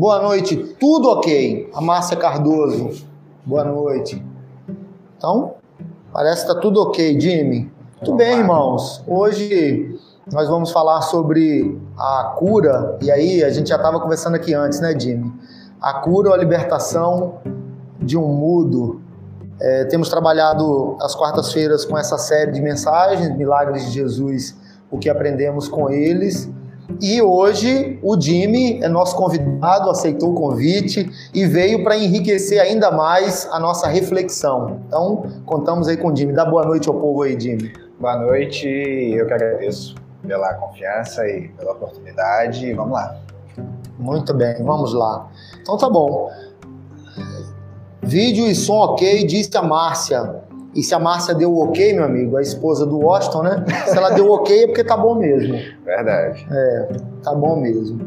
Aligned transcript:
Boa 0.00 0.22
noite, 0.22 0.56
tudo 0.80 1.10
ok. 1.10 1.68
A 1.74 1.80
Márcia 1.82 2.16
Cardoso, 2.16 3.06
boa 3.44 3.62
noite. 3.62 4.24
Então, 5.18 5.56
parece 6.10 6.46
que 6.46 6.54
tá 6.54 6.58
tudo 6.58 6.80
ok, 6.80 7.20
Jimmy. 7.20 7.70
Tudo 8.02 8.16
bem, 8.16 8.38
irmãos. 8.38 9.04
Hoje 9.06 10.00
nós 10.32 10.48
vamos 10.48 10.72
falar 10.72 11.02
sobre 11.02 11.78
a 11.98 12.34
cura, 12.38 12.96
e 13.02 13.10
aí 13.10 13.44
a 13.44 13.50
gente 13.50 13.68
já 13.68 13.76
estava 13.76 14.00
conversando 14.00 14.36
aqui 14.36 14.54
antes, 14.54 14.80
né, 14.80 14.98
Jimmy? 14.98 15.30
A 15.78 15.92
cura 16.00 16.30
ou 16.30 16.34
a 16.34 16.38
libertação 16.38 17.34
de 18.00 18.16
um 18.16 18.26
mudo. 18.26 19.02
É, 19.60 19.84
temos 19.84 20.08
trabalhado 20.08 20.96
as 21.02 21.14
quartas-feiras 21.14 21.84
com 21.84 21.98
essa 21.98 22.16
série 22.16 22.52
de 22.52 22.62
mensagens, 22.62 23.36
Milagres 23.36 23.84
de 23.84 23.90
Jesus, 23.90 24.56
o 24.90 24.96
que 24.96 25.10
aprendemos 25.10 25.68
com 25.68 25.90
eles. 25.90 26.50
E 27.00 27.20
hoje 27.20 27.98
o 28.02 28.18
Jimmy 28.20 28.82
é 28.82 28.88
nosso 28.88 29.14
convidado, 29.16 29.90
aceitou 29.90 30.30
o 30.30 30.34
convite 30.34 31.10
e 31.32 31.46
veio 31.46 31.84
para 31.84 31.96
enriquecer 31.96 32.60
ainda 32.60 32.90
mais 32.90 33.48
a 33.52 33.58
nossa 33.58 33.86
reflexão. 33.86 34.80
Então, 34.86 35.24
contamos 35.44 35.88
aí 35.88 35.96
com 35.96 36.12
o 36.12 36.16
Jimmy. 36.16 36.32
Dá 36.32 36.44
boa 36.44 36.64
noite 36.64 36.88
ao 36.88 36.94
povo 36.94 37.22
aí, 37.22 37.38
Jimmy. 37.38 37.72
Boa 37.98 38.16
noite, 38.16 38.66
eu 38.66 39.26
que 39.26 39.32
agradeço 39.32 39.94
pela 40.26 40.54
confiança 40.54 41.26
e 41.26 41.48
pela 41.48 41.72
oportunidade. 41.72 42.72
Vamos 42.72 42.92
lá. 42.92 43.16
Muito 43.98 44.32
bem, 44.32 44.62
vamos 44.64 44.94
lá. 44.94 45.28
Então 45.60 45.76
tá 45.76 45.88
bom. 45.88 46.30
Vídeo 48.02 48.46
e 48.46 48.54
som 48.54 48.78
ok, 48.78 49.24
disse 49.24 49.54
a 49.56 49.62
Márcia. 49.62 50.39
E 50.74 50.82
se 50.82 50.94
a 50.94 50.98
Márcia 50.98 51.34
deu 51.34 51.56
ok, 51.56 51.92
meu 51.94 52.04
amigo, 52.04 52.36
a 52.36 52.42
esposa 52.42 52.86
do 52.86 52.98
Washington, 52.98 53.42
né? 53.42 53.64
Se 53.86 53.96
ela 53.96 54.10
deu 54.10 54.30
ok 54.30 54.64
é 54.64 54.66
porque 54.66 54.84
tá 54.84 54.96
bom 54.96 55.16
mesmo. 55.16 55.58
Verdade. 55.84 56.46
É, 56.50 56.88
tá 57.22 57.34
bom 57.34 57.60
mesmo. 57.60 58.00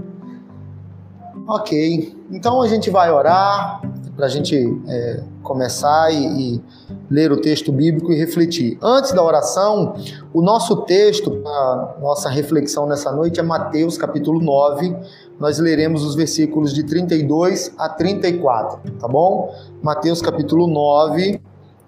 Ok, 1.46 2.16
então 2.32 2.62
a 2.62 2.68
gente 2.68 2.90
vai 2.90 3.12
orar 3.12 3.82
para 4.16 4.28
a 4.28 4.30
gente 4.30 4.56
é, 4.88 5.24
começar 5.42 6.10
e, 6.14 6.56
e, 6.56 6.64
ler 7.10 7.32
o 7.32 7.42
texto 7.42 7.72
bíblico 7.72 8.14
e 8.14 8.16
refletir. 8.16 8.78
Antes 8.82 9.12
da 9.12 9.22
oração, 9.22 9.96
o 10.34 10.42
nosso 10.42 10.84
texto, 10.84 11.42
a 11.46 11.98
nossa 12.02 12.30
reflexão 12.30 12.88
nessa 12.88 13.12
noite 13.12 13.40
é 13.40 13.44
Mateus 13.44 13.98
capítulo 13.98 14.42
9. 14.42 14.96
Nós 15.38 15.60
leremos 15.60 16.06
os 16.06 16.16
versículos 16.16 16.74
de 16.74 16.84
32 16.84 17.74
a 17.78 17.90
34, 17.90 18.80
tá 19.00 19.08
bom? 19.08 19.54
Mateus 19.82 20.22
capítulo 20.22 20.66
9, 20.66 21.42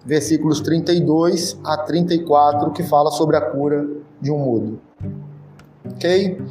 versículos 0.06 0.62
32 0.62 1.60
a 1.64 1.78
34, 1.78 2.72
que 2.72 2.84
fala 2.84 3.10
sobre 3.12 3.36
a 3.36 3.42
cura 3.42 3.86
de 4.22 4.32
um 4.32 4.38
mudo. 4.38 4.80
Ok? 5.94 6.42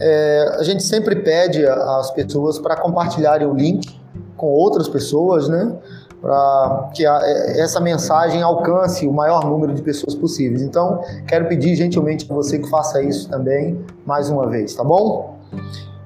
É, 0.00 0.56
a 0.58 0.62
gente 0.62 0.82
sempre 0.82 1.16
pede 1.16 1.64
às 1.66 2.10
pessoas 2.10 2.58
para 2.58 2.76
compartilharem 2.76 3.46
o 3.46 3.54
link 3.54 4.00
com 4.36 4.46
outras 4.46 4.88
pessoas, 4.88 5.48
né? 5.48 5.76
Para 6.20 6.90
que 6.94 7.06
a, 7.06 7.20
é, 7.22 7.60
essa 7.60 7.80
mensagem 7.80 8.42
alcance 8.42 9.06
o 9.06 9.12
maior 9.12 9.44
número 9.44 9.74
de 9.74 9.82
pessoas 9.82 10.14
possíveis. 10.14 10.62
Então, 10.62 11.02
quero 11.26 11.46
pedir 11.48 11.74
gentilmente 11.76 12.26
a 12.30 12.34
você 12.34 12.58
que 12.58 12.68
faça 12.68 13.02
isso 13.02 13.28
também 13.28 13.84
mais 14.06 14.30
uma 14.30 14.48
vez, 14.48 14.74
tá 14.74 14.82
bom? 14.82 15.38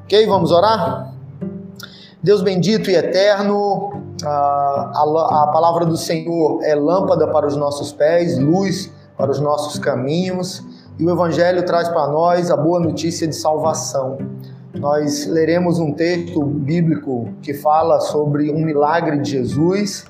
Ok, 0.05 0.27
vamos 0.27 0.51
orar? 0.51 1.15
Deus 2.23 2.43
bendito 2.43 2.91
e 2.91 2.95
eterno, 2.95 4.04
a, 4.23 4.29
a, 4.29 5.45
a 5.45 5.51
palavra 5.53 5.85
do 5.85 5.97
Senhor 5.97 6.63
é 6.63 6.75
lâmpada 6.75 7.27
para 7.29 7.47
os 7.47 7.57
nossos 7.57 7.93
pés, 7.93 8.39
luz 8.39 8.93
para 9.17 9.31
os 9.31 9.41
nossos 9.41 9.79
caminhos, 9.79 10.63
e 10.99 11.05
o 11.05 11.11
Evangelho 11.11 11.65
traz 11.65 11.89
para 11.89 12.09
nós 12.09 12.51
a 12.51 12.57
boa 12.57 12.81
notícia 12.81 13.27
de 13.27 13.35
salvação 13.35 14.19
nós 14.79 15.27
leremos 15.27 15.79
um 15.79 15.93
texto 15.93 16.45
bíblico 16.45 17.29
que 17.41 17.55
fala 17.55 18.01
sobre 18.01 18.51
um 18.51 18.59
milagre 18.59 19.19
de 19.19 19.31
Jesus 19.31 20.05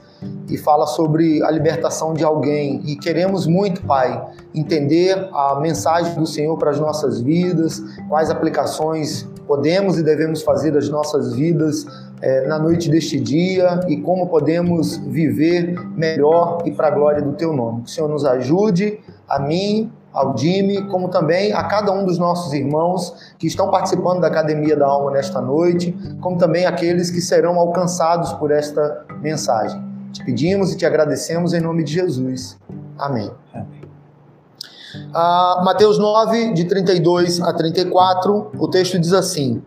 e 0.48 0.56
fala 0.56 0.86
sobre 0.86 1.42
a 1.42 1.50
libertação 1.50 2.14
de 2.14 2.24
alguém. 2.24 2.80
E 2.84 2.96
queremos 2.96 3.46
muito, 3.46 3.82
Pai, 3.82 4.24
entender 4.54 5.28
a 5.32 5.60
mensagem 5.60 6.14
do 6.14 6.26
Senhor 6.26 6.56
para 6.56 6.70
as 6.70 6.80
nossas 6.80 7.20
vidas, 7.20 7.82
quais 8.08 8.30
aplicações 8.30 9.28
podemos 9.54 9.96
e 9.96 10.02
devemos 10.02 10.42
fazer 10.42 10.72
das 10.72 10.88
nossas 10.88 11.32
vidas 11.34 11.86
é, 12.20 12.46
na 12.48 12.58
noite 12.58 12.90
deste 12.90 13.20
dia 13.20 13.80
e 13.88 13.96
como 13.98 14.26
podemos 14.26 14.96
viver 14.96 15.78
melhor 15.96 16.62
e 16.64 16.72
para 16.72 16.88
a 16.88 16.90
glória 16.90 17.22
do 17.22 17.34
Teu 17.34 17.52
nome. 17.52 17.82
Que 17.82 17.90
o 17.90 17.92
Senhor 17.92 18.08
nos 18.08 18.24
ajude, 18.24 18.98
a 19.28 19.38
mim 19.38 19.92
ao 20.12 20.36
Jimmy, 20.36 20.88
como 20.88 21.08
também 21.08 21.52
a 21.52 21.64
cada 21.64 21.92
um 21.92 22.04
dos 22.04 22.18
nossos 22.18 22.52
irmãos 22.52 23.34
que 23.38 23.46
estão 23.46 23.70
participando 23.70 24.20
da 24.20 24.28
Academia 24.28 24.76
da 24.76 24.86
Alma 24.86 25.12
nesta 25.12 25.40
noite, 25.40 25.96
como 26.20 26.36
também 26.36 26.66
aqueles 26.66 27.10
que 27.10 27.20
serão 27.20 27.58
alcançados 27.58 28.32
por 28.32 28.50
esta 28.50 29.04
mensagem. 29.20 29.82
Te 30.12 30.24
pedimos 30.24 30.72
e 30.72 30.76
te 30.76 30.86
agradecemos 30.86 31.52
em 31.52 31.60
nome 31.60 31.82
de 31.82 31.92
Jesus. 31.92 32.56
Amém. 32.96 33.30
Ah, 35.12 35.62
Mateus 35.64 35.98
9, 35.98 36.52
de 36.52 36.64
32 36.64 37.40
a 37.40 37.52
34, 37.52 38.50
o 38.58 38.68
texto 38.68 38.98
diz 38.98 39.12
assim: 39.12 39.62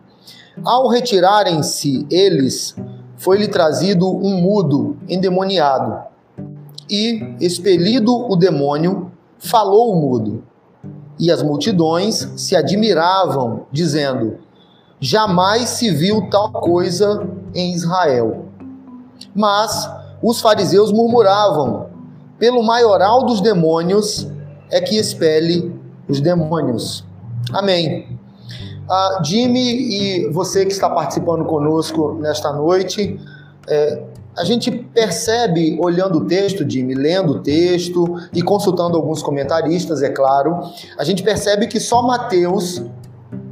Ao 0.64 0.88
retirarem-se 0.88 2.06
eles, 2.10 2.74
foi-lhe 3.16 3.48
trazido 3.48 4.08
um 4.08 4.40
mudo 4.40 4.96
endemoniado, 5.08 5.98
e, 6.88 7.34
expelido 7.40 8.14
o 8.14 8.36
demônio, 8.36 9.10
falou 9.38 9.92
o 9.92 10.00
mudo. 10.00 10.44
E 11.18 11.30
as 11.30 11.42
multidões 11.42 12.32
se 12.36 12.56
admiravam, 12.56 13.66
dizendo: 13.72 14.38
Jamais 15.00 15.68
se 15.70 15.90
viu 15.90 16.28
tal 16.30 16.52
coisa 16.52 17.28
em 17.54 17.72
Israel. 17.72 18.46
Mas 19.34 19.90
os 20.22 20.40
fariseus 20.40 20.92
murmuravam: 20.92 21.88
Pelo 22.38 22.62
maioral 22.62 23.26
dos 23.26 23.40
demônios 23.40 24.26
é 24.70 24.80
que 24.80 24.96
expele 24.96 25.72
os 26.08 26.20
demônios. 26.20 27.04
Amém. 27.52 28.18
Uh, 28.88 29.24
Jimmy 29.24 29.60
e 29.60 30.30
você 30.30 30.64
que 30.64 30.72
está 30.72 30.88
participando 30.88 31.44
conosco 31.44 32.14
nesta 32.20 32.52
noite, 32.52 33.20
é, 33.68 34.02
a 34.36 34.44
gente 34.44 34.70
percebe, 34.70 35.76
olhando 35.80 36.18
o 36.18 36.24
texto, 36.24 36.68
Jimmy, 36.68 36.94
lendo 36.94 37.32
o 37.32 37.38
texto 37.40 38.16
e 38.32 38.40
consultando 38.40 38.96
alguns 38.96 39.22
comentaristas, 39.22 40.00
é 40.00 40.08
claro, 40.08 40.60
a 40.96 41.04
gente 41.04 41.22
percebe 41.22 41.66
que 41.66 41.80
só 41.80 42.02
Mateus 42.02 42.82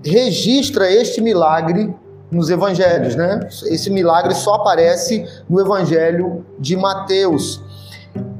registra 0.02 0.90
este 0.90 1.20
milagre 1.20 1.94
nos 2.30 2.50
evangelhos, 2.50 3.14
né? 3.14 3.40
Esse 3.66 3.90
milagre 3.90 4.34
só 4.34 4.54
aparece 4.54 5.26
no 5.48 5.60
evangelho 5.60 6.46
de 6.58 6.76
Mateus. 6.76 7.60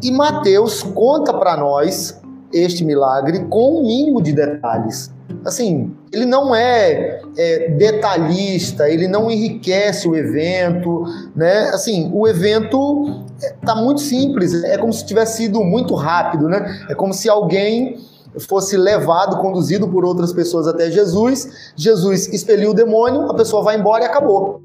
E 0.03 0.11
Mateus 0.11 0.83
conta 0.83 1.35
para 1.35 1.57
nós 1.57 2.21
este 2.57 2.85
milagre 2.85 3.45
com 3.49 3.81
um 3.81 3.87
mínimo 3.87 4.23
de 4.23 4.33
detalhes 4.33 5.15
assim, 5.45 5.95
ele 6.13 6.27
não 6.27 6.55
é, 6.55 7.21
é, 7.37 7.69
detalhista, 7.71 8.89
ele 8.89 9.07
não 9.07 9.31
enriquece 9.31 10.09
o 10.09 10.17
evento, 10.17 11.05
né? 11.35 11.69
Assim, 11.69 12.11
o 12.13 12.27
evento 12.27 13.25
tá 13.65 13.75
muito 13.75 14.01
simples, 14.01 14.65
é 14.65 14.77
como 14.77 14.93
se 14.93 15.07
tivesse 15.07 15.39
sido 15.39 15.63
muito 15.63 15.95
rápido, 15.95 16.49
né? 16.49 16.87
É 16.89 16.95
como 16.95 17.15
se 17.15 17.29
alguém 17.29 17.97
fosse 18.49 18.77
levado, 18.77 19.39
conduzido 19.39 19.89
por 19.89 20.05
outras 20.05 20.33
pessoas 20.33 20.67
até 20.67 20.91
Jesus, 20.91 21.73
Jesus 21.77 22.29
expeliu 22.29 22.73
o 22.73 22.75
demônio, 22.75 23.31
a 23.31 23.35
pessoa 23.35 23.63
vai 23.63 23.79
embora 23.79 24.05
e 24.05 24.07
acabou 24.07 24.61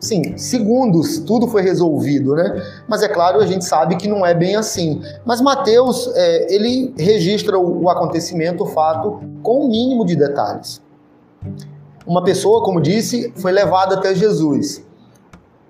sim, 0.00 0.36
segundos, 0.36 1.18
tudo 1.20 1.46
foi 1.46 1.62
resolvido, 1.62 2.34
né? 2.34 2.62
Mas 2.88 3.02
é 3.02 3.08
claro, 3.08 3.38
a 3.38 3.46
gente 3.46 3.64
sabe 3.64 3.96
que 3.96 4.08
não 4.08 4.24
é 4.24 4.34
bem 4.34 4.56
assim. 4.56 5.02
Mas 5.24 5.40
Mateus, 5.40 6.10
é, 6.14 6.54
ele 6.54 6.94
registra 6.98 7.58
o, 7.58 7.84
o 7.84 7.90
acontecimento, 7.90 8.64
o 8.64 8.66
fato, 8.66 9.20
com 9.42 9.66
o 9.66 9.68
mínimo 9.68 10.04
de 10.04 10.16
detalhes. 10.16 10.82
Uma 12.06 12.24
pessoa, 12.24 12.64
como 12.64 12.80
disse, 12.80 13.32
foi 13.36 13.52
levada 13.52 13.96
até 13.96 14.14
Jesus. 14.14 14.82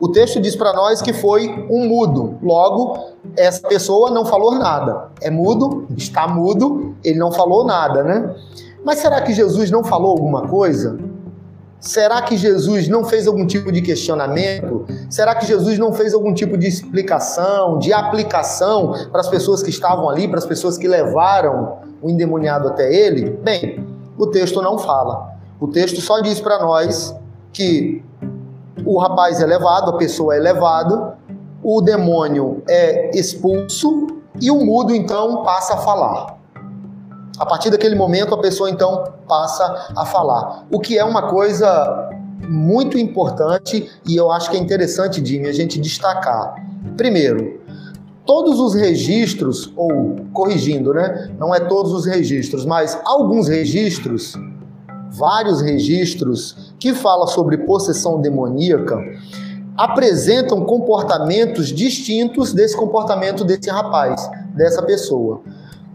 O 0.00 0.08
texto 0.08 0.40
diz 0.40 0.56
para 0.56 0.72
nós 0.72 1.02
que 1.02 1.12
foi 1.12 1.66
um 1.68 1.86
mudo. 1.86 2.38
Logo, 2.42 3.10
essa 3.36 3.68
pessoa 3.68 4.10
não 4.10 4.24
falou 4.24 4.52
nada. 4.54 5.10
É 5.20 5.28
mudo, 5.28 5.86
está 5.94 6.26
mudo, 6.26 6.94
ele 7.04 7.18
não 7.18 7.30
falou 7.30 7.64
nada, 7.64 8.02
né? 8.02 8.34
Mas 8.82 9.00
será 9.00 9.20
que 9.20 9.34
Jesus 9.34 9.70
não 9.70 9.84
falou 9.84 10.12
alguma 10.12 10.48
coisa? 10.48 10.98
Será 11.80 12.20
que 12.20 12.36
Jesus 12.36 12.88
não 12.88 13.04
fez 13.04 13.26
algum 13.26 13.46
tipo 13.46 13.72
de 13.72 13.80
questionamento? 13.80 14.84
Será 15.08 15.34
que 15.34 15.46
Jesus 15.46 15.78
não 15.78 15.92
fez 15.92 16.12
algum 16.12 16.34
tipo 16.34 16.58
de 16.58 16.66
explicação, 16.66 17.78
de 17.78 17.90
aplicação 17.90 18.94
para 19.10 19.20
as 19.20 19.28
pessoas 19.28 19.62
que 19.62 19.70
estavam 19.70 20.08
ali, 20.08 20.28
para 20.28 20.38
as 20.38 20.44
pessoas 20.44 20.76
que 20.76 20.86
levaram 20.86 21.78
o 22.02 22.10
endemoniado 22.10 22.68
até 22.68 22.92
ele? 22.92 23.30
Bem, 23.30 23.82
o 24.18 24.26
texto 24.26 24.60
não 24.60 24.78
fala. 24.78 25.30
O 25.58 25.68
texto 25.68 26.02
só 26.02 26.20
diz 26.20 26.38
para 26.38 26.58
nós 26.62 27.16
que 27.50 28.04
o 28.84 28.98
rapaz 28.98 29.40
é 29.40 29.46
levado, 29.46 29.90
a 29.90 29.96
pessoa 29.96 30.36
é 30.36 30.38
levada, 30.38 31.16
o 31.62 31.80
demônio 31.80 32.62
é 32.68 33.10
expulso 33.18 34.06
e 34.38 34.50
o 34.50 34.64
mudo 34.64 34.94
então 34.94 35.42
passa 35.44 35.74
a 35.74 35.78
falar. 35.78 36.39
A 37.40 37.46
partir 37.46 37.70
daquele 37.70 37.94
momento, 37.94 38.34
a 38.34 38.38
pessoa 38.38 38.68
então 38.68 39.02
passa 39.26 39.88
a 39.96 40.04
falar. 40.04 40.66
O 40.70 40.78
que 40.78 40.98
é 40.98 41.02
uma 41.02 41.30
coisa 41.30 42.10
muito 42.46 42.98
importante 42.98 43.90
e 44.06 44.14
eu 44.14 44.30
acho 44.30 44.50
que 44.50 44.58
é 44.58 44.60
interessante, 44.60 45.24
Jimmy, 45.24 45.48
a 45.48 45.52
gente 45.52 45.80
destacar. 45.80 46.54
Primeiro, 46.98 47.62
todos 48.26 48.60
os 48.60 48.74
registros, 48.74 49.72
ou 49.74 50.16
corrigindo, 50.34 50.92
né? 50.92 51.30
Não 51.38 51.54
é 51.54 51.60
todos 51.60 51.94
os 51.94 52.04
registros, 52.04 52.66
mas 52.66 53.00
alguns 53.06 53.48
registros, 53.48 54.34
vários 55.08 55.62
registros 55.62 56.74
que 56.78 56.92
falam 56.92 57.26
sobre 57.26 57.56
possessão 57.56 58.20
demoníaca, 58.20 58.98
apresentam 59.78 60.62
comportamentos 60.66 61.68
distintos 61.68 62.52
desse 62.52 62.76
comportamento 62.76 63.46
desse 63.46 63.70
rapaz, 63.70 64.30
dessa 64.54 64.82
pessoa. 64.82 65.40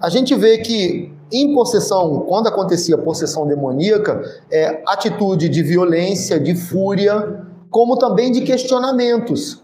A 0.01 0.09
gente 0.09 0.35
vê 0.35 0.57
que 0.59 1.11
em 1.31 1.53
possessão, 1.53 2.25
quando 2.27 2.47
acontecia 2.47 2.97
possessão 2.97 3.47
demoníaca, 3.47 4.21
é 4.51 4.81
atitude 4.87 5.49
de 5.49 5.63
violência, 5.63 6.39
de 6.39 6.55
fúria, 6.55 7.41
como 7.69 7.97
também 7.97 8.31
de 8.31 8.41
questionamentos. 8.41 9.61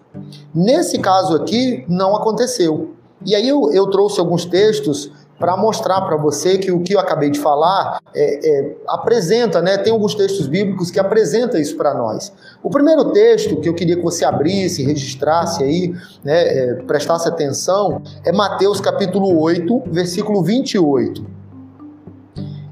Nesse 0.54 1.00
caso 1.00 1.36
aqui, 1.36 1.86
não 1.88 2.16
aconteceu. 2.16 2.92
E 3.26 3.36
aí 3.36 3.48
eu, 3.48 3.72
eu 3.72 3.90
trouxe 3.90 4.20
alguns 4.20 4.46
textos 4.46 5.12
para 5.42 5.58
mostrar 5.58 6.02
para 6.02 6.16
você 6.16 6.60
que 6.60 6.72
o 6.72 6.82
que 6.82 6.94
eu 6.94 7.00
acabei 7.00 7.32
de 7.32 7.40
falar 7.40 8.00
é, 8.14 8.48
é, 8.48 8.76
apresenta, 8.88 9.60
né? 9.60 9.76
Tem 9.80 9.92
alguns 9.92 10.14
textos 10.14 10.46
bíblicos 10.46 10.92
que 10.92 11.00
apresentam 11.00 11.60
isso 11.60 11.76
para 11.76 11.96
nós. 11.96 12.32
O 12.62 12.70
primeiro 12.70 13.12
texto 13.12 13.58
que 13.58 13.68
eu 13.68 13.74
queria 13.74 13.96
que 13.96 14.04
você 14.04 14.24
abrisse, 14.24 14.84
registrasse 14.84 15.64
aí, 15.64 15.96
né, 16.24 16.42
é, 16.44 16.74
prestasse 16.84 17.28
atenção, 17.28 18.04
é 18.24 18.32
Mateus 18.32 18.80
capítulo 18.80 19.42
8, 19.42 19.84
versículo 19.88 20.44
28. 20.44 21.26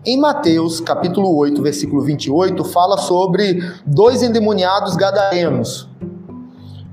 Em 0.05 0.17
Mateus 0.17 0.79
capítulo 0.79 1.35
8, 1.35 1.61
versículo 1.63 2.03
28, 2.03 2.63
fala 2.65 2.99
sobre 2.99 3.63
dois 3.83 4.21
endemoniados 4.21 4.95
gadarenos. 4.95 5.89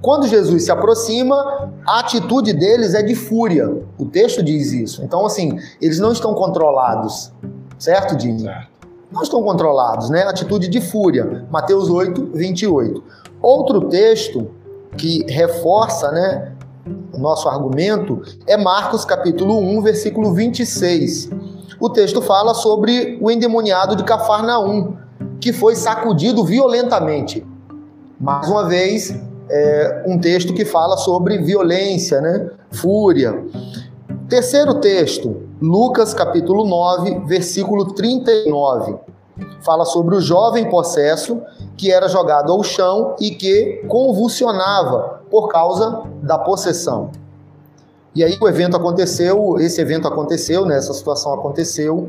Quando 0.00 0.26
Jesus 0.26 0.64
se 0.64 0.72
aproxima, 0.72 1.70
a 1.86 2.00
atitude 2.00 2.52
deles 2.52 2.94
é 2.94 3.02
de 3.02 3.14
fúria. 3.14 3.82
O 3.98 4.06
texto 4.06 4.42
diz 4.42 4.72
isso. 4.72 5.02
Então, 5.04 5.24
assim, 5.24 5.58
eles 5.80 5.98
não 5.98 6.12
estão 6.12 6.34
controlados. 6.34 7.32
Certo, 7.78 8.16
Dini? 8.16 8.40
Certo. 8.40 8.68
Não 9.10 9.22
estão 9.22 9.42
controlados, 9.42 10.10
né? 10.10 10.22
Atitude 10.24 10.68
de 10.68 10.80
fúria. 10.80 11.46
Mateus 11.50 11.88
8, 11.88 12.30
28. 12.34 13.02
Outro 13.40 13.88
texto 13.88 14.50
que 14.96 15.24
reforça, 15.30 16.10
né, 16.10 16.52
o 17.12 17.18
nosso 17.18 17.48
argumento 17.48 18.22
é 18.46 18.56
Marcos 18.56 19.04
capítulo 19.04 19.58
1, 19.58 19.82
versículo 19.82 20.32
26. 20.32 21.30
O 21.78 21.90
texto 21.90 22.20
fala 22.22 22.54
sobre 22.54 23.18
o 23.20 23.30
endemoniado 23.30 23.94
de 23.94 24.04
Cafarnaum, 24.04 24.96
que 25.40 25.52
foi 25.52 25.76
sacudido 25.76 26.44
violentamente. 26.44 27.46
Mais 28.18 28.48
uma 28.48 28.66
vez, 28.66 29.14
é, 29.48 30.04
um 30.06 30.18
texto 30.18 30.52
que 30.52 30.64
fala 30.64 30.96
sobre 30.96 31.38
violência, 31.38 32.20
né? 32.20 32.50
fúria. 32.70 33.44
Terceiro 34.28 34.74
texto, 34.80 35.42
Lucas 35.60 36.12
capítulo 36.12 36.66
9, 36.66 37.20
versículo 37.26 37.94
39. 37.94 38.96
Fala 39.60 39.84
sobre 39.84 40.16
o 40.16 40.20
jovem 40.20 40.68
possesso 40.68 41.40
que 41.76 41.92
era 41.92 42.08
jogado 42.08 42.52
ao 42.52 42.62
chão 42.62 43.14
e 43.20 43.30
que 43.30 43.84
convulsionava 43.86 45.20
por 45.30 45.48
causa 45.48 46.02
da 46.22 46.38
possessão. 46.38 47.10
E 48.14 48.24
aí 48.24 48.36
o 48.40 48.48
evento 48.48 48.76
aconteceu, 48.76 49.58
esse 49.58 49.80
evento 49.80 50.08
aconteceu, 50.08 50.64
né, 50.64 50.78
essa 50.78 50.94
situação 50.94 51.34
aconteceu 51.34 52.08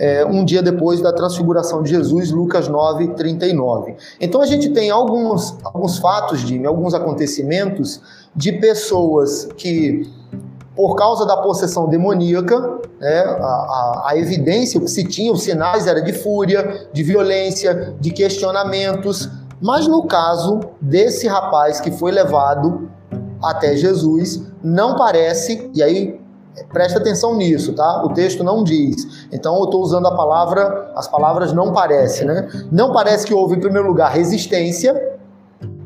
é, 0.00 0.24
um 0.24 0.42
dia 0.42 0.62
depois 0.62 1.02
da 1.02 1.12
transfiguração 1.12 1.82
de 1.82 1.90
Jesus, 1.90 2.30
Lucas 2.30 2.66
9, 2.68 3.08
39. 3.08 3.96
Então 4.18 4.40
a 4.40 4.46
gente 4.46 4.70
tem 4.70 4.90
alguns, 4.90 5.54
alguns 5.62 5.98
fatos, 5.98 6.40
Jimmy, 6.40 6.66
alguns 6.66 6.94
acontecimentos 6.94 8.00
de 8.34 8.52
pessoas 8.52 9.46
que, 9.58 10.10
por 10.74 10.96
causa 10.96 11.26
da 11.26 11.36
possessão 11.36 11.86
demoníaca, 11.86 12.80
né, 12.98 13.20
a, 13.20 13.44
a, 13.44 14.04
a 14.06 14.16
evidência, 14.16 14.80
o 14.80 14.84
que 14.84 14.90
se 14.90 15.04
tinha, 15.04 15.30
os 15.30 15.42
sinais 15.42 15.86
era 15.86 16.00
de 16.00 16.14
fúria, 16.14 16.88
de 16.94 17.02
violência, 17.02 17.94
de 18.00 18.10
questionamentos. 18.10 19.28
Mas 19.60 19.86
no 19.86 20.06
caso 20.06 20.60
desse 20.80 21.28
rapaz 21.28 21.78
que 21.78 21.90
foi 21.90 22.10
levado 22.10 22.88
até 23.42 23.76
Jesus, 23.76 24.42
não 24.62 24.96
parece, 24.96 25.70
e 25.74 25.82
aí 25.82 26.19
Presta 26.72 26.98
atenção 26.98 27.36
nisso, 27.36 27.72
tá? 27.74 28.04
O 28.04 28.12
texto 28.12 28.44
não 28.44 28.62
diz. 28.62 29.26
Então 29.32 29.56
eu 29.58 29.64
estou 29.64 29.82
usando 29.82 30.06
a 30.06 30.16
palavra, 30.16 30.92
as 30.94 31.08
palavras 31.08 31.52
não 31.52 31.72
parece, 31.72 32.24
né? 32.24 32.48
Não 32.70 32.92
parece 32.92 33.26
que 33.26 33.34
houve, 33.34 33.56
em 33.56 33.60
primeiro 33.60 33.88
lugar, 33.88 34.10
resistência. 34.12 35.18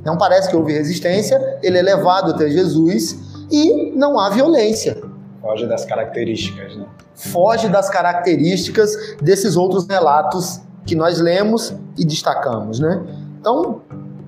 Não 0.05 0.16
parece 0.16 0.49
que 0.49 0.56
houve 0.56 0.72
resistência. 0.72 1.58
Ele 1.62 1.78
é 1.78 1.82
levado 1.82 2.32
até 2.32 2.49
Jesus 2.49 3.46
e 3.50 3.93
não 3.94 4.19
há 4.19 4.31
violência. 4.31 5.00
Foge 5.40 5.66
das 5.66 5.84
características, 5.84 6.76
né? 6.76 6.87
Foge 7.14 7.69
das 7.69 7.88
características 7.88 9.16
desses 9.20 9.56
outros 9.56 9.87
relatos 9.87 10.61
que 10.87 10.94
nós 10.94 11.20
lemos 11.20 11.75
e 11.96 12.05
destacamos, 12.05 12.81
né? 12.81 13.02
Então, 13.40 13.82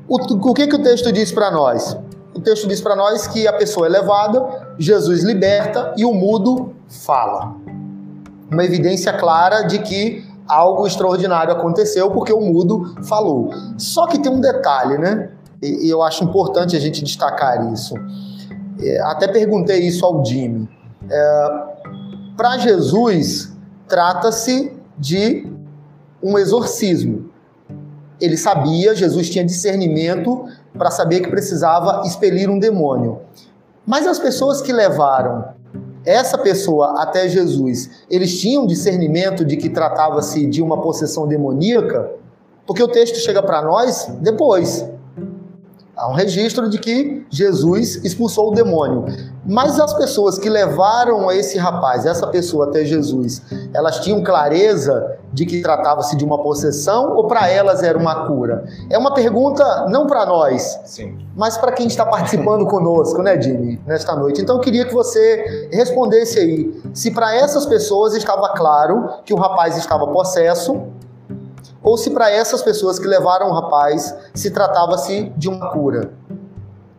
o, 0.09 0.17
o 0.51 0.55
que, 0.55 0.67
que 0.67 0.77
o 0.77 0.83
texto 0.83 1.11
diz 1.11 1.33
para 1.33 1.51
nós? 1.51 1.97
O 2.35 2.41
texto 2.41 2.69
diz 2.69 2.81
para 2.81 2.95
nós 2.95 3.27
que 3.27 3.49
a 3.49 3.53
pessoa 3.53 3.87
é 3.87 3.91
levada, 3.91 4.66
Jesus 4.79 5.23
liberta 5.23 5.95
e 5.97 6.05
o 6.05 6.13
mudo 6.13 6.75
fala. 6.89 7.57
Uma 8.51 8.65
evidência 8.65 9.13
clara 9.13 9.63
de 9.63 9.79
que 9.81 10.25
algo 10.47 10.87
extraordinário 10.87 11.53
aconteceu 11.53 12.11
porque 12.11 12.33
o 12.33 12.41
mudo 12.41 12.95
falou. 13.05 13.51
Só 13.77 14.07
que 14.07 14.19
tem 14.19 14.31
um 14.31 14.41
detalhe, 14.41 14.99
né? 14.99 15.31
E 15.63 15.89
eu 15.89 16.03
acho 16.03 16.23
importante 16.23 16.77
a 16.77 16.81
gente 16.81 17.03
destacar 17.03 17.73
isso. 17.73 17.95
É, 18.81 19.01
até 19.01 19.27
perguntei 19.27 19.81
isso 19.81 20.05
ao 20.05 20.25
Jimmy. 20.25 20.69
É, 21.11 21.49
para 22.37 22.59
Jesus, 22.59 23.53
trata-se 23.89 24.73
de 24.99 25.51
um 26.23 26.39
exorcismo. 26.39 27.31
Ele 28.21 28.37
sabia, 28.37 28.95
Jesus 28.95 29.29
tinha 29.31 29.45
discernimento 29.45 30.47
para 30.77 30.91
saber 30.91 31.21
que 31.21 31.31
precisava 31.31 32.03
expelir 32.07 32.51
um 32.51 32.59
demônio. 32.59 33.21
Mas 33.87 34.07
as 34.07 34.19
pessoas 34.19 34.61
que 34.61 34.73
levaram 34.73 35.45
essa 36.05 36.37
pessoa 36.37 37.03
até 37.03 37.29
Jesus, 37.29 37.91
eles 38.11 38.41
tinham 38.41 38.67
discernimento 38.67 39.45
de 39.45 39.57
que 39.57 39.69
tratava-se 39.69 40.47
de 40.47 40.61
uma 40.63 40.81
possessão 40.81 41.27
demoníaca? 41.27 42.11
Porque 42.67 42.83
o 42.83 42.89
texto 42.89 43.17
chega 43.17 43.43
para 43.43 43.63
nós 43.63 44.07
depois. 44.21 44.89
Há 45.97 46.11
um 46.11 46.15
registro 46.15 46.69
de 46.69 46.79
que 46.79 47.25
Jesus 47.31 48.05
expulsou 48.05 48.51
o 48.51 48.55
demônio. 48.55 49.05
Mas 49.49 49.79
as 49.79 49.95
pessoas 49.95 50.39
que 50.39 50.49
levaram 50.49 51.31
esse 51.31 51.57
rapaz, 51.57 52.05
essa 52.05 52.27
pessoa 52.27 52.67
até 52.67 52.85
Jesus, 52.85 53.43
elas 53.73 54.01
tinham 54.01 54.23
clareza 54.23 55.19
de 55.33 55.47
que 55.47 55.63
tratava-se 55.63 56.17
de 56.17 56.25
uma 56.25 56.43
possessão 56.43 57.15
ou 57.15 57.27
para 57.27 57.49
elas 57.49 57.83
era 57.83 57.97
uma 57.97 58.27
cura? 58.27 58.65
É 58.91 58.99
uma 58.99 59.15
pergunta 59.15 59.87
não 59.89 60.07
para 60.07 60.27
nós, 60.27 60.81
Sim. 60.85 61.19
mas 61.37 61.57
para 61.57 61.73
quem 61.73 61.87
está 61.87 62.05
participando 62.05 62.67
conosco, 62.69 63.23
né, 63.23 63.41
Jimmy, 63.41 63.81
nesta 63.87 64.17
noite. 64.17 64.41
Então 64.41 64.57
eu 64.57 64.61
queria 64.61 64.85
que 64.85 64.95
você 64.95 65.69
respondesse 65.73 66.39
aí 66.39 66.83
se 66.93 67.11
para 67.11 67.35
essas 67.35 67.67
pessoas 67.67 68.15
estava 68.15 68.49
claro 68.55 69.11
que 69.25 69.33
o 69.33 69.37
rapaz 69.37 69.77
estava 69.77 70.07
possesso 70.09 70.83
ou 71.83 71.97
se 71.97 72.11
para 72.11 72.31
essas 72.31 72.63
pessoas 72.63 72.99
que 72.99 73.07
levaram 73.07 73.49
o 73.49 73.53
rapaz 73.53 74.13
se 74.35 74.51
tratava-se 74.51 75.33
de 75.37 75.49
uma 75.49 75.71
cura, 75.71 76.11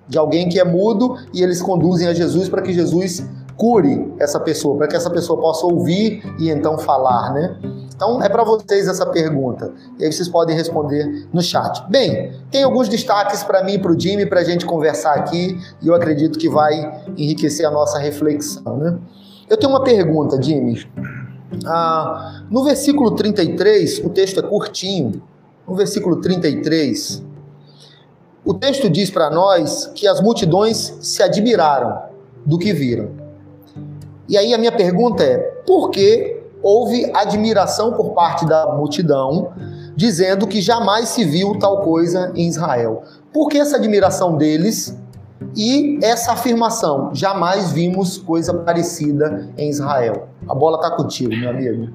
de 0.08 0.18
alguém 0.18 0.50
que 0.50 0.60
é 0.60 0.64
mudo 0.64 1.18
e 1.34 1.42
eles 1.42 1.62
conduzem 1.62 2.08
a 2.08 2.14
Jesus 2.14 2.50
para 2.50 2.62
que 2.62 2.74
Jesus 2.74 3.26
cure 3.58 4.14
essa 4.20 4.40
pessoa, 4.40 4.78
para 4.78 4.88
que 4.88 4.96
essa 4.96 5.10
pessoa 5.10 5.42
possa 5.42 5.66
ouvir 5.66 6.24
e 6.40 6.50
então 6.50 6.78
falar, 6.78 7.34
né? 7.34 7.58
Então 7.96 8.22
é 8.22 8.30
para 8.30 8.44
vocês 8.44 8.88
essa 8.88 9.06
pergunta. 9.08 9.74
E 9.98 10.06
aí 10.06 10.12
vocês 10.12 10.30
podem 10.30 10.56
responder 10.56 11.28
no 11.34 11.42
chat. 11.42 11.84
Bem, 11.90 12.32
tem 12.52 12.64
alguns 12.64 12.88
destaques 12.88 13.44
para 13.44 13.64
mim 13.64 13.74
e 13.74 13.80
para 13.80 13.92
o 13.92 14.00
Jimmy 14.00 14.28
para 14.28 14.42
a 14.42 14.44
gente 14.44 14.66
conversar 14.66 15.16
aqui 15.16 15.60
e 15.82 15.88
eu 15.88 15.96
acredito 15.96 16.38
que 16.38 16.48
vai 16.48 17.04
enriquecer 17.18 17.66
a 17.66 17.72
nossa 17.72 17.98
reflexão, 17.98 18.78
né? 18.78 18.98
Eu 19.50 19.58
tenho 19.58 19.72
uma 19.72 19.84
pergunta, 19.84 20.40
Jimmy. 20.42 20.86
Ah, 21.66 22.44
no 22.52 22.64
versículo 22.64 23.12
33, 23.12 24.00
o 24.00 24.10
texto 24.10 24.40
é 24.40 24.44
curtinho. 24.44 25.22
No 25.68 25.76
versículo 25.76 26.18
33, 26.18 27.24
o 28.48 28.54
texto 28.54 28.90
diz 28.90 29.12
para 29.12 29.30
nós 29.30 29.92
que 29.94 30.08
as 30.08 30.22
multidões 30.22 30.98
se 31.02 31.22
admiraram 31.22 32.00
do 32.46 32.58
que 32.58 32.72
viram. 32.72 33.10
E 34.30 34.38
aí 34.38 34.54
a 34.54 34.58
minha 34.58 34.72
pergunta 34.72 35.22
é: 35.22 35.38
por 35.66 35.92
que 35.92 36.42
houve 36.64 37.12
admiração 37.14 37.92
por 37.92 38.12
parte 38.12 38.46
da 38.46 38.74
multidão, 38.74 39.52
dizendo 39.98 40.48
que 40.48 40.62
jamais 40.62 41.10
se 41.10 41.26
viu 41.26 41.60
tal 41.60 41.82
coisa 41.82 42.32
em 42.36 42.48
Israel? 42.48 43.04
Por 43.34 43.50
que 43.50 43.58
essa 43.58 43.76
admiração 43.76 44.38
deles 44.38 44.98
e 45.54 46.00
essa 46.02 46.32
afirmação: 46.32 47.14
jamais 47.14 47.74
vimos 47.74 48.18
coisa 48.18 48.54
parecida 48.54 49.50
em 49.58 49.70
Israel? 49.70 50.30
A 50.48 50.56
bola 50.56 50.78
está 50.78 50.92
contigo, 50.92 51.36
meu 51.36 51.50
amigo. 51.50 51.90